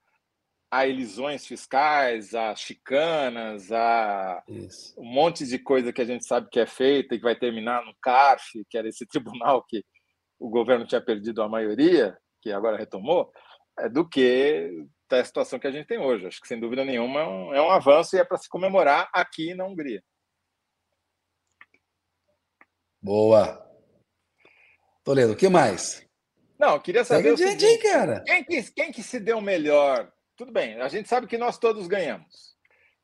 [0.71, 4.95] a elisões fiscais, a chicanas, a Isso.
[4.97, 7.85] um monte de coisa que a gente sabe que é feita e que vai terminar
[7.85, 9.85] no CARF, que era esse tribunal que
[10.39, 13.33] o governo tinha perdido a maioria, que agora retomou,
[13.79, 16.27] é do que a situação que a gente tem hoje.
[16.27, 19.11] Acho que, sem dúvida nenhuma, é um, é um avanço e é para se comemorar
[19.13, 20.03] aqui na Hungria.
[23.03, 23.67] Boa.
[25.03, 26.07] Toledo, o que mais?
[26.59, 27.23] Não, queria saber.
[27.23, 28.23] Pega o seguinte, cara.
[28.25, 31.87] Quem, que, quem que se deu melhor tudo bem, a gente sabe que nós todos
[31.87, 32.55] ganhamos.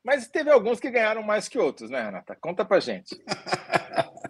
[0.03, 2.35] Mas teve alguns que ganharam mais que outros, né, Renata?
[2.41, 3.15] Conta pra gente.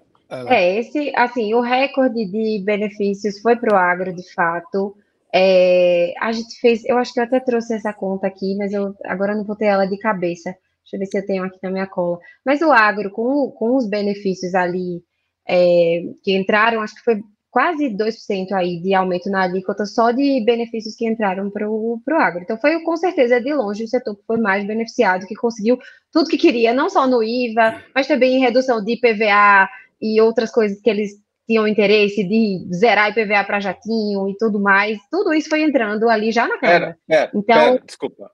[0.50, 4.94] É, esse, assim, o recorde de benefícios foi para o agro, de fato.
[5.34, 8.94] É, a gente fez, eu acho que eu até trouxe essa conta aqui, mas eu
[9.06, 10.52] agora não vou ter ela de cabeça.
[10.52, 12.20] Deixa eu ver se eu tenho aqui na minha cola.
[12.46, 15.02] Mas o agro, com, com os benefícios ali
[15.48, 20.44] é, que entraram, acho que foi quase 2% aí de aumento na alíquota só de
[20.46, 22.42] benefícios que entraram para o agro.
[22.42, 25.78] Então, foi com certeza de longe o setor que foi mais beneficiado, que conseguiu
[26.12, 29.70] tudo que queria, não só no IVA, mas também em redução de IPVA
[30.02, 31.12] e outras coisas que eles
[31.48, 35.00] tinham interesse de zerar IPVA para jatinho e tudo mais.
[35.10, 36.98] Tudo isso foi entrando ali já na Câmara.
[37.34, 38.32] então, pera, desculpa.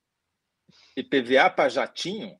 [0.97, 2.35] IPVA para jatinho?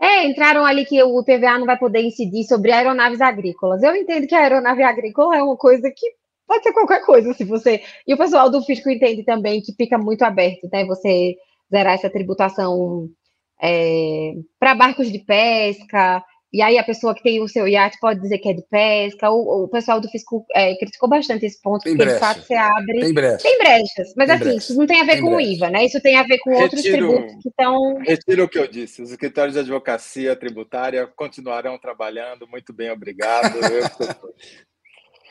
[0.00, 3.82] É, entraram ali que o TVA não vai poder incidir sobre aeronaves agrícolas.
[3.82, 6.06] Eu entendo que a aeronave agrícola é uma coisa que
[6.46, 7.82] pode ser qualquer coisa, se você.
[8.06, 10.84] E o pessoal do fisco entende também que fica muito aberto, né?
[10.86, 11.36] Você
[11.70, 13.08] zerar essa tributação
[13.60, 18.20] é, para barcos de pesca, e aí a pessoa que tem o seu iate pode
[18.20, 19.30] dizer que é de pesca.
[19.30, 22.18] O, o pessoal do fisco é, criticou bastante esse ponto, tem porque brecha.
[22.18, 23.00] de fato você abre.
[23.00, 23.42] Tem, brecha.
[23.42, 24.14] tem brechas.
[24.16, 24.58] Mas tem assim, brecha.
[24.58, 25.84] isso não tem a ver tem com o IVA, né?
[25.84, 27.98] Isso tem a ver com retiro, outros tributos que estão.
[27.98, 29.02] Retiro o que eu disse.
[29.02, 32.48] Os escritórios de advocacia tributária continuarão trabalhando.
[32.48, 33.58] Muito bem, obrigado.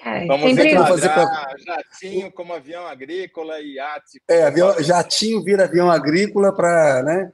[0.06, 4.22] É, Vamos enquadrar jatinho como avião agrícola e iate.
[4.30, 7.34] É, avião, jatinho vira avião agrícola para, né?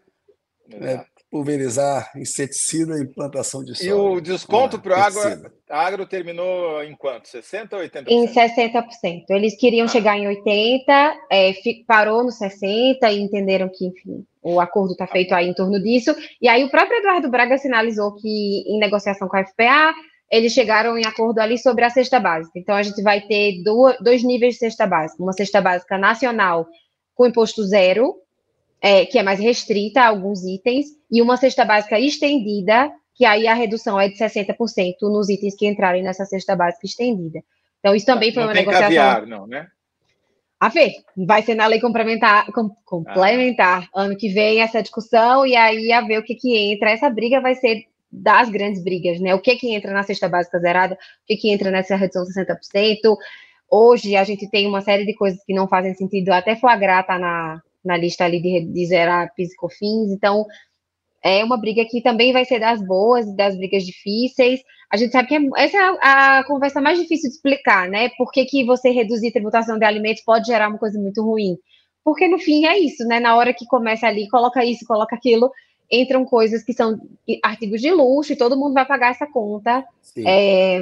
[0.72, 3.90] É, pulverizar inseticida e plantação de soja.
[3.90, 7.28] E o desconto para o agro, agro terminou em quanto?
[7.28, 8.06] 60% ou 80%?
[8.08, 9.24] Em 60%.
[9.32, 9.88] Eles queriam ah.
[9.88, 10.84] chegar em 80%,
[11.32, 11.54] é,
[11.88, 16.16] parou no 60% e entenderam que, enfim, o acordo está feito aí em torno disso.
[16.40, 19.92] E aí o próprio Eduardo Braga sinalizou que, em negociação com a FPA,
[20.30, 22.60] eles chegaram em acordo ali sobre a cesta básica.
[22.60, 23.64] Então, a gente vai ter
[24.02, 25.24] dois níveis de cesta básica.
[25.24, 26.68] Uma cesta básica nacional
[27.16, 28.14] com imposto zero,
[28.84, 33.48] é, que é mais restrita a alguns itens, e uma cesta básica estendida, que aí
[33.48, 34.56] a redução é de 60%
[35.04, 37.40] nos itens que entrarem nessa cesta básica estendida.
[37.80, 38.88] Então, isso também foi não uma negociação.
[38.88, 39.68] Caviar, não, né?
[40.60, 44.04] a ver, vai ser na lei complementar, com, complementar ah.
[44.04, 46.92] ano que vem essa discussão e aí a ver o que que entra.
[46.92, 49.36] Essa briga vai ser das grandes brigas, né?
[49.36, 52.34] O que que entra na cesta básica zerada, o que que entra nessa redução de
[52.34, 53.18] 60%.
[53.70, 57.06] Hoje a gente tem uma série de coisas que não fazem sentido, até foie gras
[57.06, 60.46] tá na, na lista ali de, de zerar PIS e COFINS, então
[61.24, 64.62] é uma briga que também vai ser das boas e das brigas difíceis.
[64.92, 68.10] A gente sabe que é, essa é a, a, conversa mais difícil de explicar, né?
[68.18, 71.58] Por que, que você reduzir tributação de alimentos pode gerar uma coisa muito ruim?
[72.04, 73.22] Porque no fim é isso, né?
[73.22, 75.50] Na hora que começa ali, coloca isso, coloca aquilo,
[75.90, 77.00] entram coisas que são
[77.42, 79.86] artigos de luxo e todo mundo vai pagar essa conta
[80.18, 80.82] é,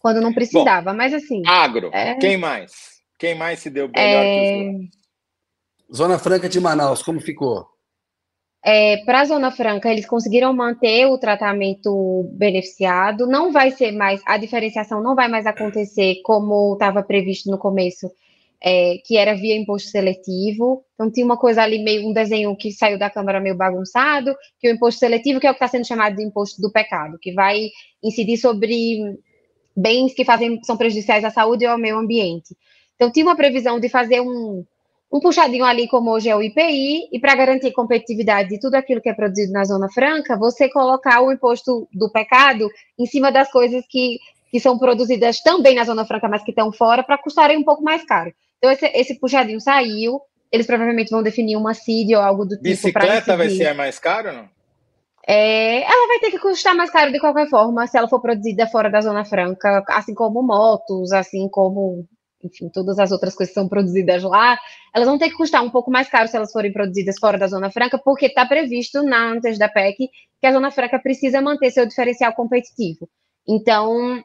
[0.00, 0.92] quando não precisava.
[0.92, 1.42] Bom, Mas assim.
[1.46, 2.14] Agro, é...
[2.14, 2.72] quem mais?
[3.18, 4.58] Quem mais se deu melhor é...
[4.58, 5.03] que os
[5.92, 7.66] Zona Franca de Manaus, como ficou?
[8.64, 13.26] É, Para a Zona Franca, eles conseguiram manter o tratamento beneficiado.
[13.26, 18.10] Não vai ser mais, a diferenciação não vai mais acontecer como estava previsto no começo,
[18.62, 20.82] é, que era via imposto seletivo.
[20.94, 24.66] Então, tinha uma coisa ali, meio um desenho que saiu da Câmara meio bagunçado, que
[24.66, 27.32] o imposto seletivo, que é o que está sendo chamado de imposto do pecado, que
[27.34, 27.68] vai
[28.02, 29.18] incidir sobre
[29.76, 32.56] bens que fazem, são prejudiciais à saúde e ao meio ambiente.
[32.94, 34.64] Então, tinha uma previsão de fazer um,
[35.14, 39.00] um puxadinho ali, como hoje é o IPI, e para garantir competitividade de tudo aquilo
[39.00, 43.48] que é produzido na Zona Franca, você colocar o imposto do pecado em cima das
[43.48, 44.18] coisas que,
[44.50, 47.84] que são produzidas também na Zona Franca, mas que estão fora, para custarem um pouco
[47.84, 48.32] mais caro.
[48.58, 52.64] Então, esse, esse puxadinho saiu, eles provavelmente vão definir uma CID ou algo do tipo.
[52.64, 54.48] Bicicleta vai ser mais caro não?
[55.26, 58.66] É, ela vai ter que custar mais caro de qualquer forma se ela for produzida
[58.66, 62.04] fora da Zona Franca, assim como motos, assim como
[62.44, 64.58] enfim, todas as outras coisas que são produzidas lá,
[64.94, 67.46] elas vão ter que custar um pouco mais caro se elas forem produzidas fora da
[67.46, 70.08] Zona Franca, porque está previsto na antes da PEC
[70.40, 73.08] que a Zona Franca precisa manter seu diferencial competitivo.
[73.48, 74.22] Então,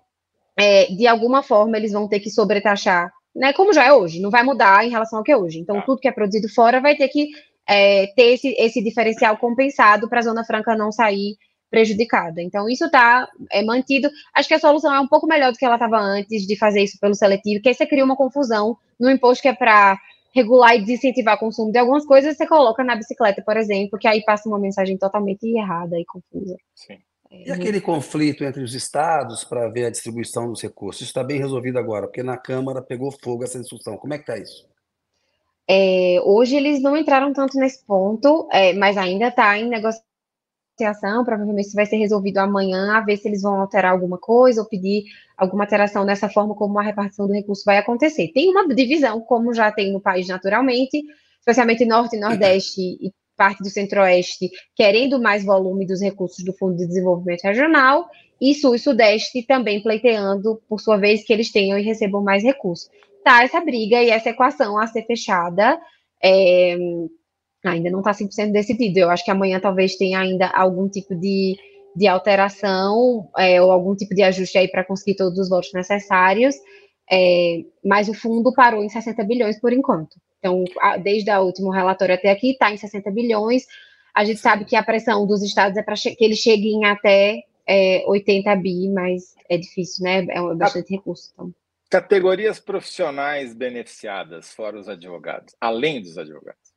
[0.57, 4.29] é, de alguma forma, eles vão ter que sobretaxar, né, como já é hoje, não
[4.29, 5.59] vai mudar em relação ao que é hoje.
[5.59, 5.81] Então, tá.
[5.83, 7.29] tudo que é produzido fora vai ter que
[7.67, 11.37] é, ter esse, esse diferencial compensado para a Zona Franca não sair
[11.69, 12.41] prejudicada.
[12.41, 14.09] Então, isso está é, mantido.
[14.33, 16.83] Acho que a solução é um pouco melhor do que ela estava antes de fazer
[16.83, 19.97] isso pelo seletivo, que aí você cria uma confusão no imposto que é para
[20.33, 24.07] regular e desincentivar o consumo de algumas coisas, você coloca na bicicleta, por exemplo, que
[24.07, 26.55] aí passa uma mensagem totalmente errada e confusa.
[26.75, 26.97] Sim.
[27.31, 31.01] E aquele conflito entre os estados para ver a distribuição dos recursos?
[31.01, 33.97] Isso está bem resolvido agora, porque na Câmara pegou fogo essa discussão.
[33.97, 34.67] Como é que está isso?
[35.69, 40.08] É, hoje eles não entraram tanto nesse ponto, é, mas ainda está em negociação
[40.79, 44.61] negociação, provavelmente isso vai ser resolvido amanhã, a ver se eles vão alterar alguma coisa
[44.61, 45.03] ou pedir
[45.37, 48.31] alguma alteração nessa forma como a repartição do recurso vai acontecer.
[48.33, 51.03] Tem uma divisão, como já tem no país naturalmente,
[51.39, 56.75] especialmente Norte e Nordeste e parte do Centro-Oeste, querendo mais volume dos recursos do Fundo
[56.75, 58.09] de Desenvolvimento Regional,
[58.41, 62.43] e Sul e Sudeste também pleiteando, por sua vez, que eles tenham e recebam mais
[62.43, 62.89] recursos.
[63.23, 65.79] Tá essa briga e essa equação a ser fechada.
[66.21, 66.77] É,
[67.63, 68.99] ainda não está 100% decidido.
[68.99, 71.57] Eu acho que amanhã talvez tenha ainda algum tipo de,
[71.95, 76.55] de alteração é, ou algum tipo de ajuste aí para conseguir todos os votos necessários,
[77.11, 80.15] é, mas o fundo parou em 60 bilhões por enquanto.
[80.39, 83.65] Então, a, desde o último relatório até aqui, está em 60 bilhões.
[84.15, 88.03] A gente sabe que a pressão dos estados é para que eles cheguem até é,
[88.07, 90.25] 80 bi, mas é difícil, né?
[90.29, 91.31] É bastante recurso.
[91.33, 91.53] Então.
[91.89, 96.68] Categorias profissionais beneficiadas, fora os advogados, além dos advogados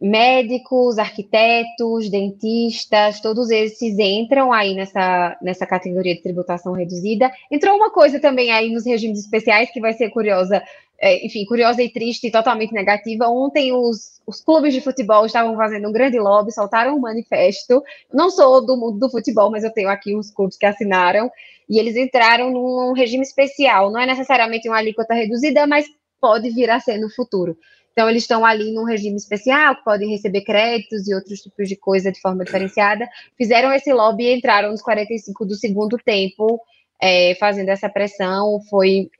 [0.00, 7.30] médicos, arquitetos, dentistas, todos esses entram aí nessa, nessa categoria de tributação reduzida.
[7.50, 10.62] Entrou uma coisa também aí nos regimes especiais que vai ser curiosa,
[11.00, 13.28] é, enfim, curiosa e triste e totalmente negativa.
[13.28, 17.82] Ontem os, os clubes de futebol estavam fazendo um grande lobby, soltaram um manifesto.
[18.12, 21.28] Não sou do mundo do futebol, mas eu tenho aqui uns clubes que assinaram
[21.68, 23.90] e eles entraram num regime especial.
[23.90, 25.86] Não é necessariamente uma alíquota reduzida, mas
[26.20, 27.56] pode vir a ser no futuro.
[27.98, 32.12] Então, eles estão ali num regime especial, podem receber créditos e outros tipos de coisa
[32.12, 33.08] de forma diferenciada.
[33.36, 36.60] Fizeram esse lobby e entraram nos 45 do segundo tempo,
[37.02, 38.60] é, fazendo essa pressão.
[38.70, 39.10] Foi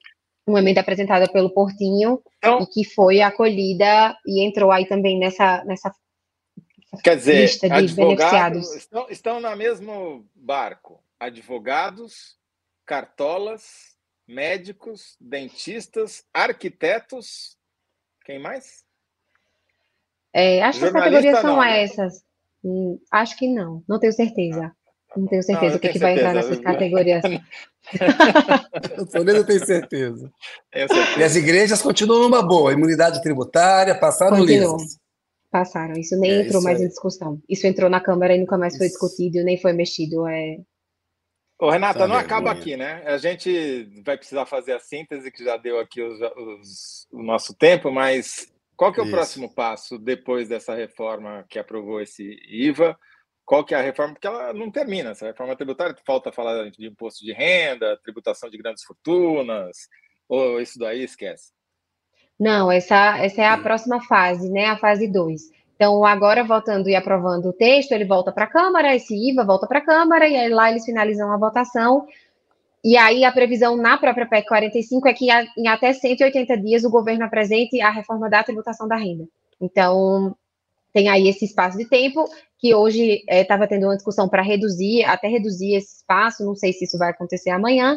[0.46, 5.64] uma emenda apresentada pelo Portinho então, e que foi acolhida e entrou aí também nessa,
[5.64, 5.92] nessa
[7.02, 11.02] quer dizer, lista de advogados estão, estão no mesmo barco.
[11.18, 12.36] Advogados,
[12.86, 17.57] cartolas, médicos, dentistas, arquitetos
[18.28, 18.84] quem mais?
[20.34, 21.82] É, acho que as categorias são não, né?
[21.82, 22.22] essas.
[22.62, 24.70] Hum, acho que não, não tenho certeza.
[25.16, 27.24] Não tenho certeza o que, que vai entrar nessas categorias.
[28.98, 30.30] o Toledo tem certeza.
[30.70, 31.18] certeza.
[31.18, 34.98] E as igrejas continuam numa boa, imunidade tributária, passaram lisas.
[35.50, 36.84] Passaram, isso nem é, entrou isso mais é.
[36.84, 37.40] em discussão.
[37.48, 40.26] Isso entrou na Câmara e nunca mais foi discutido, nem foi mexido.
[40.26, 40.58] É...
[41.60, 43.02] Ô, Renata, não acaba aqui, né?
[43.04, 47.52] A gente vai precisar fazer a síntese, que já deu aqui os, os, o nosso
[47.52, 48.46] tempo, mas
[48.76, 49.14] qual que é o Isso.
[49.14, 52.96] próximo passo depois dessa reforma que aprovou esse IVA?
[53.44, 54.12] Qual que é a reforma?
[54.12, 58.56] Porque ela não termina, essa reforma tributária, falta falar de imposto de renda, tributação de
[58.56, 59.76] grandes fortunas,
[60.28, 61.50] ou isso daí esquece?
[62.38, 64.66] Não, essa, essa é a próxima fase, né?
[64.66, 65.57] A fase 2.
[65.78, 69.64] Então, agora, votando e aprovando o texto, ele volta para a Câmara, esse IVA volta
[69.64, 72.04] para a Câmara, e aí lá eles finalizam a votação.
[72.84, 76.90] E aí, a previsão na própria PEC 45 é que em até 180 dias o
[76.90, 79.28] governo apresente a reforma da tributação da renda.
[79.60, 80.34] Então,
[80.92, 85.04] tem aí esse espaço de tempo, que hoje estava é, tendo uma discussão para reduzir,
[85.04, 87.96] até reduzir esse espaço, não sei se isso vai acontecer amanhã,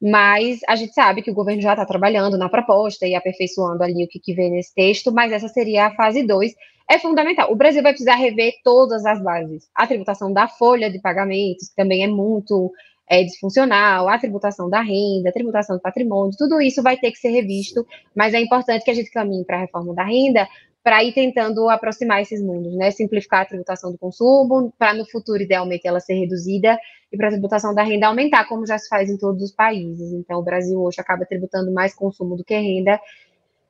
[0.00, 4.04] mas a gente sabe que o governo já está trabalhando na proposta e aperfeiçoando ali
[4.04, 6.54] o que, que vem nesse texto, mas essa seria a fase 2.
[6.90, 7.52] É fundamental.
[7.52, 9.68] O Brasil vai precisar rever todas as bases.
[9.74, 12.72] A tributação da folha de pagamentos, que também é muito
[13.08, 17.18] é, disfuncional, a tributação da renda, a tributação do patrimônio, tudo isso vai ter que
[17.18, 20.46] ser revisto, mas é importante que a gente caminhe para a reforma da renda
[20.88, 22.90] para ir tentando aproximar esses mundos, né?
[22.90, 26.78] Simplificar a tributação do consumo, para no futuro, idealmente, ela ser reduzida
[27.12, 30.14] e para a tributação da renda aumentar, como já se faz em todos os países.
[30.14, 32.98] Então, o Brasil hoje acaba tributando mais consumo do que renda.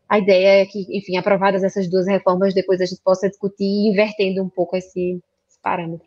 [0.09, 4.41] A ideia é que, enfim, aprovadas essas duas reformas, depois a gente possa discutir invertendo
[4.41, 6.07] um pouco esse, esse parâmetro.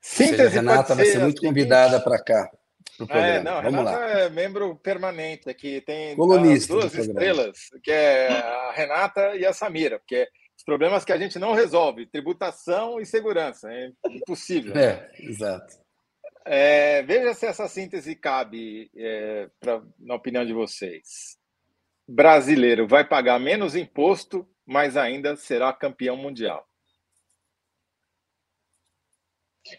[0.00, 2.48] Síntese, Renata vai ser muito convidada para cá.
[3.08, 4.10] É, não, Vamos Renata lá.
[4.10, 9.98] é membro permanente aqui, tem Colunista duas estrelas, que é a Renata e a Samira,
[9.98, 14.76] porque os problemas que a gente não resolve, tributação e segurança, é impossível.
[14.76, 15.82] É, exato.
[16.44, 21.36] É, veja se essa síntese cabe, é, pra, na opinião de vocês.
[22.06, 26.66] Brasileiro vai pagar menos imposto, mas ainda será campeão mundial.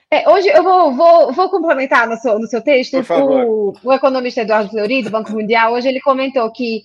[0.10, 2.98] É, hoje eu vou, vou, vou complementar no seu, no seu texto.
[3.12, 6.84] O, o, economista Eduardo Fleury, do Banco Mundial, hoje ele comentou que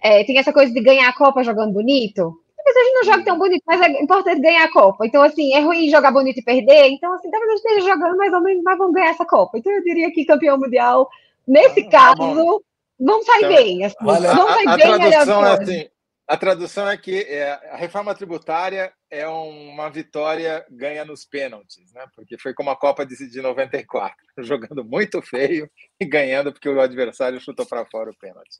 [0.00, 2.40] é, tem essa coisa de ganhar a Copa jogando bonito.
[2.56, 5.06] Talvez a gente não jogue tão bonito, mas é importante ganhar a Copa.
[5.06, 6.88] Então, assim, é ruim jogar bonito e perder.
[6.88, 9.58] Então, assim, talvez a gente esteja jogando mais ou menos, mas vamos ganhar essa Copa.
[9.58, 11.08] Então, eu diria que campeão mundial,
[11.46, 12.62] nesse ah, caso,
[12.98, 13.84] vamos sair então, bem.
[13.84, 15.10] Assim, vamos sair a, a bem.
[15.10, 15.88] Tradução é assim,
[16.28, 22.04] a tradução é que é, a reforma tributária é uma vitória ganha nos pênaltis, né?
[22.14, 24.14] Porque foi como a Copa de, de 94,
[24.44, 28.58] jogando muito feio e ganhando porque o adversário chutou para fora o pênalti.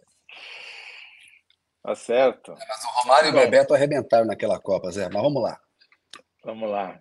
[1.83, 2.53] Tá certo.
[2.53, 5.11] Mas o Romário Bom, e o Bebeto arrebentaram naquela Copa, Zé.
[5.13, 5.61] Mas vamos lá.
[6.43, 6.99] Vamos lá.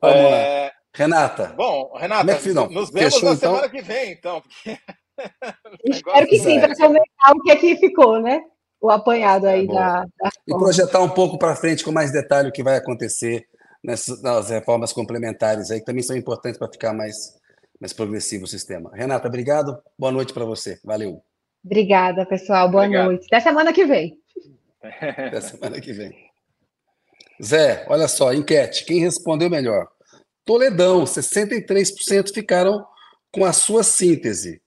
[0.00, 0.66] Vamos é...
[0.66, 0.72] lá.
[0.94, 1.46] Renata.
[1.56, 3.54] Bom, Renata, é nos vemos Fechou, na então?
[3.54, 4.42] semana que vem, então.
[5.84, 8.42] Espero que sim, para comentar o que aqui ficou, né?
[8.82, 12.48] O apanhado aí é da, da, E projetar um pouco para frente com mais detalhe
[12.48, 13.46] o que vai acontecer
[13.82, 17.38] nessas, nas reformas complementares aí, que também são importantes para ficar mais,
[17.80, 18.90] mais progressivo o sistema.
[18.92, 19.78] Renata, obrigado.
[19.96, 20.80] Boa noite para você.
[20.84, 21.22] Valeu.
[21.64, 22.68] Obrigada, pessoal.
[22.68, 23.06] Boa Obrigado.
[23.06, 23.26] noite.
[23.26, 24.18] Até semana que vem.
[24.82, 26.12] Até semana que vem.
[27.42, 28.84] Zé, olha só, enquete.
[28.84, 29.88] Quem respondeu melhor?
[30.44, 32.84] Toledão, 63% ficaram
[33.30, 34.61] com a sua síntese.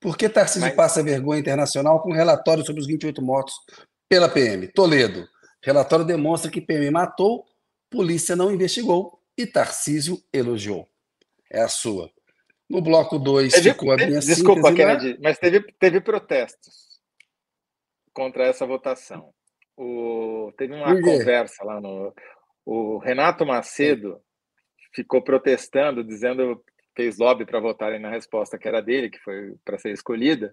[0.00, 0.76] Por que Tarcísio Mas...
[0.76, 3.54] passa vergonha internacional com relatório sobre os 28 mortos
[4.08, 4.68] pela PM?
[4.68, 5.28] Toledo.
[5.62, 7.44] Relatório demonstra que PM matou,
[7.90, 10.88] polícia não investigou e Tarcísio elogiou.
[11.50, 12.10] É a sua.
[12.68, 17.00] No bloco 2 ficou a minha Desculpa, Kennedy, mas teve, teve protestos
[18.12, 19.32] contra essa votação.
[19.76, 22.12] O, teve uma conversa lá no.
[22.66, 24.20] O Renato Macedo
[24.92, 26.62] ficou protestando, dizendo
[26.98, 30.52] fez lobby para votarem na resposta que era dele, que foi para ser escolhida.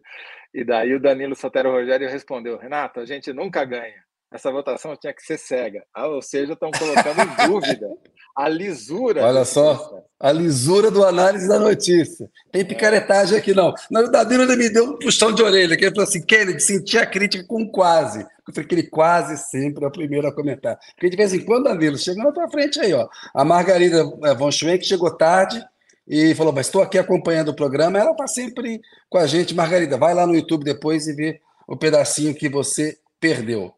[0.53, 4.05] E daí o Danilo Sotero Rogério respondeu: Renato, a gente nunca ganha.
[4.31, 5.83] Essa votação tinha que ser cega.
[5.91, 7.87] Ah, ou seja, estão colocando em dúvida
[8.35, 9.23] a lisura.
[9.23, 12.29] Olha só, a lisura do análise da notícia.
[12.51, 13.73] Tem picaretagem aqui, não.
[13.91, 17.07] O Danilo me deu um puxão de orelha, que ele falou assim: Kennedy, senti a
[17.07, 18.19] crítica com quase.
[18.47, 20.77] Eu falei que ele quase sempre é o primeiro a comentar.
[20.93, 23.07] Porque de vez em quando, Danilo, chega na tua frente aí, ó.
[23.33, 25.65] A Margarida eh, von Schwenk chegou tarde,
[26.07, 27.99] e falou: Mas estou aqui acompanhando o programa.
[27.99, 29.55] Ela está sempre com a gente.
[29.55, 33.73] Margarida, vai lá no YouTube depois e vê o pedacinho que você perdeu.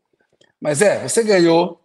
[0.60, 1.82] Mas é, você ganhou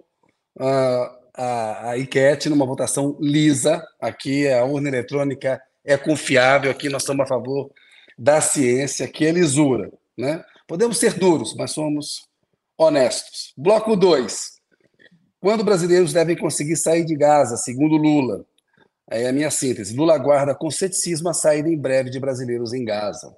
[0.59, 3.83] uh, a, a enquete numa votação lisa.
[4.01, 6.71] Aqui a urna eletrônica é confiável.
[6.71, 7.71] Aqui nós estamos a favor
[8.19, 9.93] da ciência, que é lisura.
[10.17, 10.45] Né?
[10.67, 12.27] Podemos ser duros, mas somos
[12.77, 13.53] honestos.
[13.57, 14.53] Bloco 2.
[15.41, 18.45] Quando brasileiros devem conseguir sair de Gaza, segundo Lula?
[19.13, 19.95] Aí é a minha síntese.
[19.95, 23.37] Lula aguarda com ceticismo a saída em breve de brasileiros em Gaza.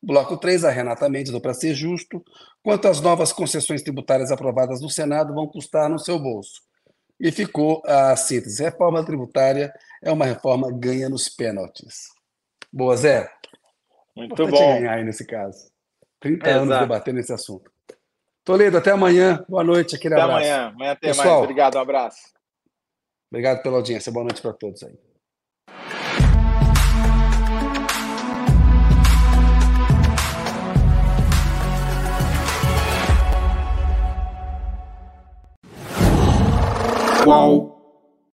[0.00, 2.22] Bloco 3, a Renata Mendes, para ser justo,
[2.62, 6.62] quanto às novas concessões tributárias aprovadas no Senado vão custar no seu bolso.
[7.18, 8.62] E ficou a síntese.
[8.62, 12.04] Reforma tributária é uma reforma ganha nos pênaltis.
[12.72, 13.28] Boa, Zé.
[14.14, 14.74] Muito Importante bom.
[14.78, 15.58] ganhar aí nesse caso.
[16.20, 16.62] 30 Exato.
[16.62, 17.68] anos debatendo esse assunto.
[18.44, 19.44] Toledo, até amanhã.
[19.48, 20.44] Boa noite, aquele até abraço.
[20.44, 20.72] Até amanhã.
[20.72, 21.42] Amanhã tem Pessoal, mais.
[21.42, 22.20] Obrigado, um abraço.
[23.28, 24.12] Obrigado pela audiência.
[24.12, 24.96] Boa noite para todos aí.
[37.24, 37.75] Whoa.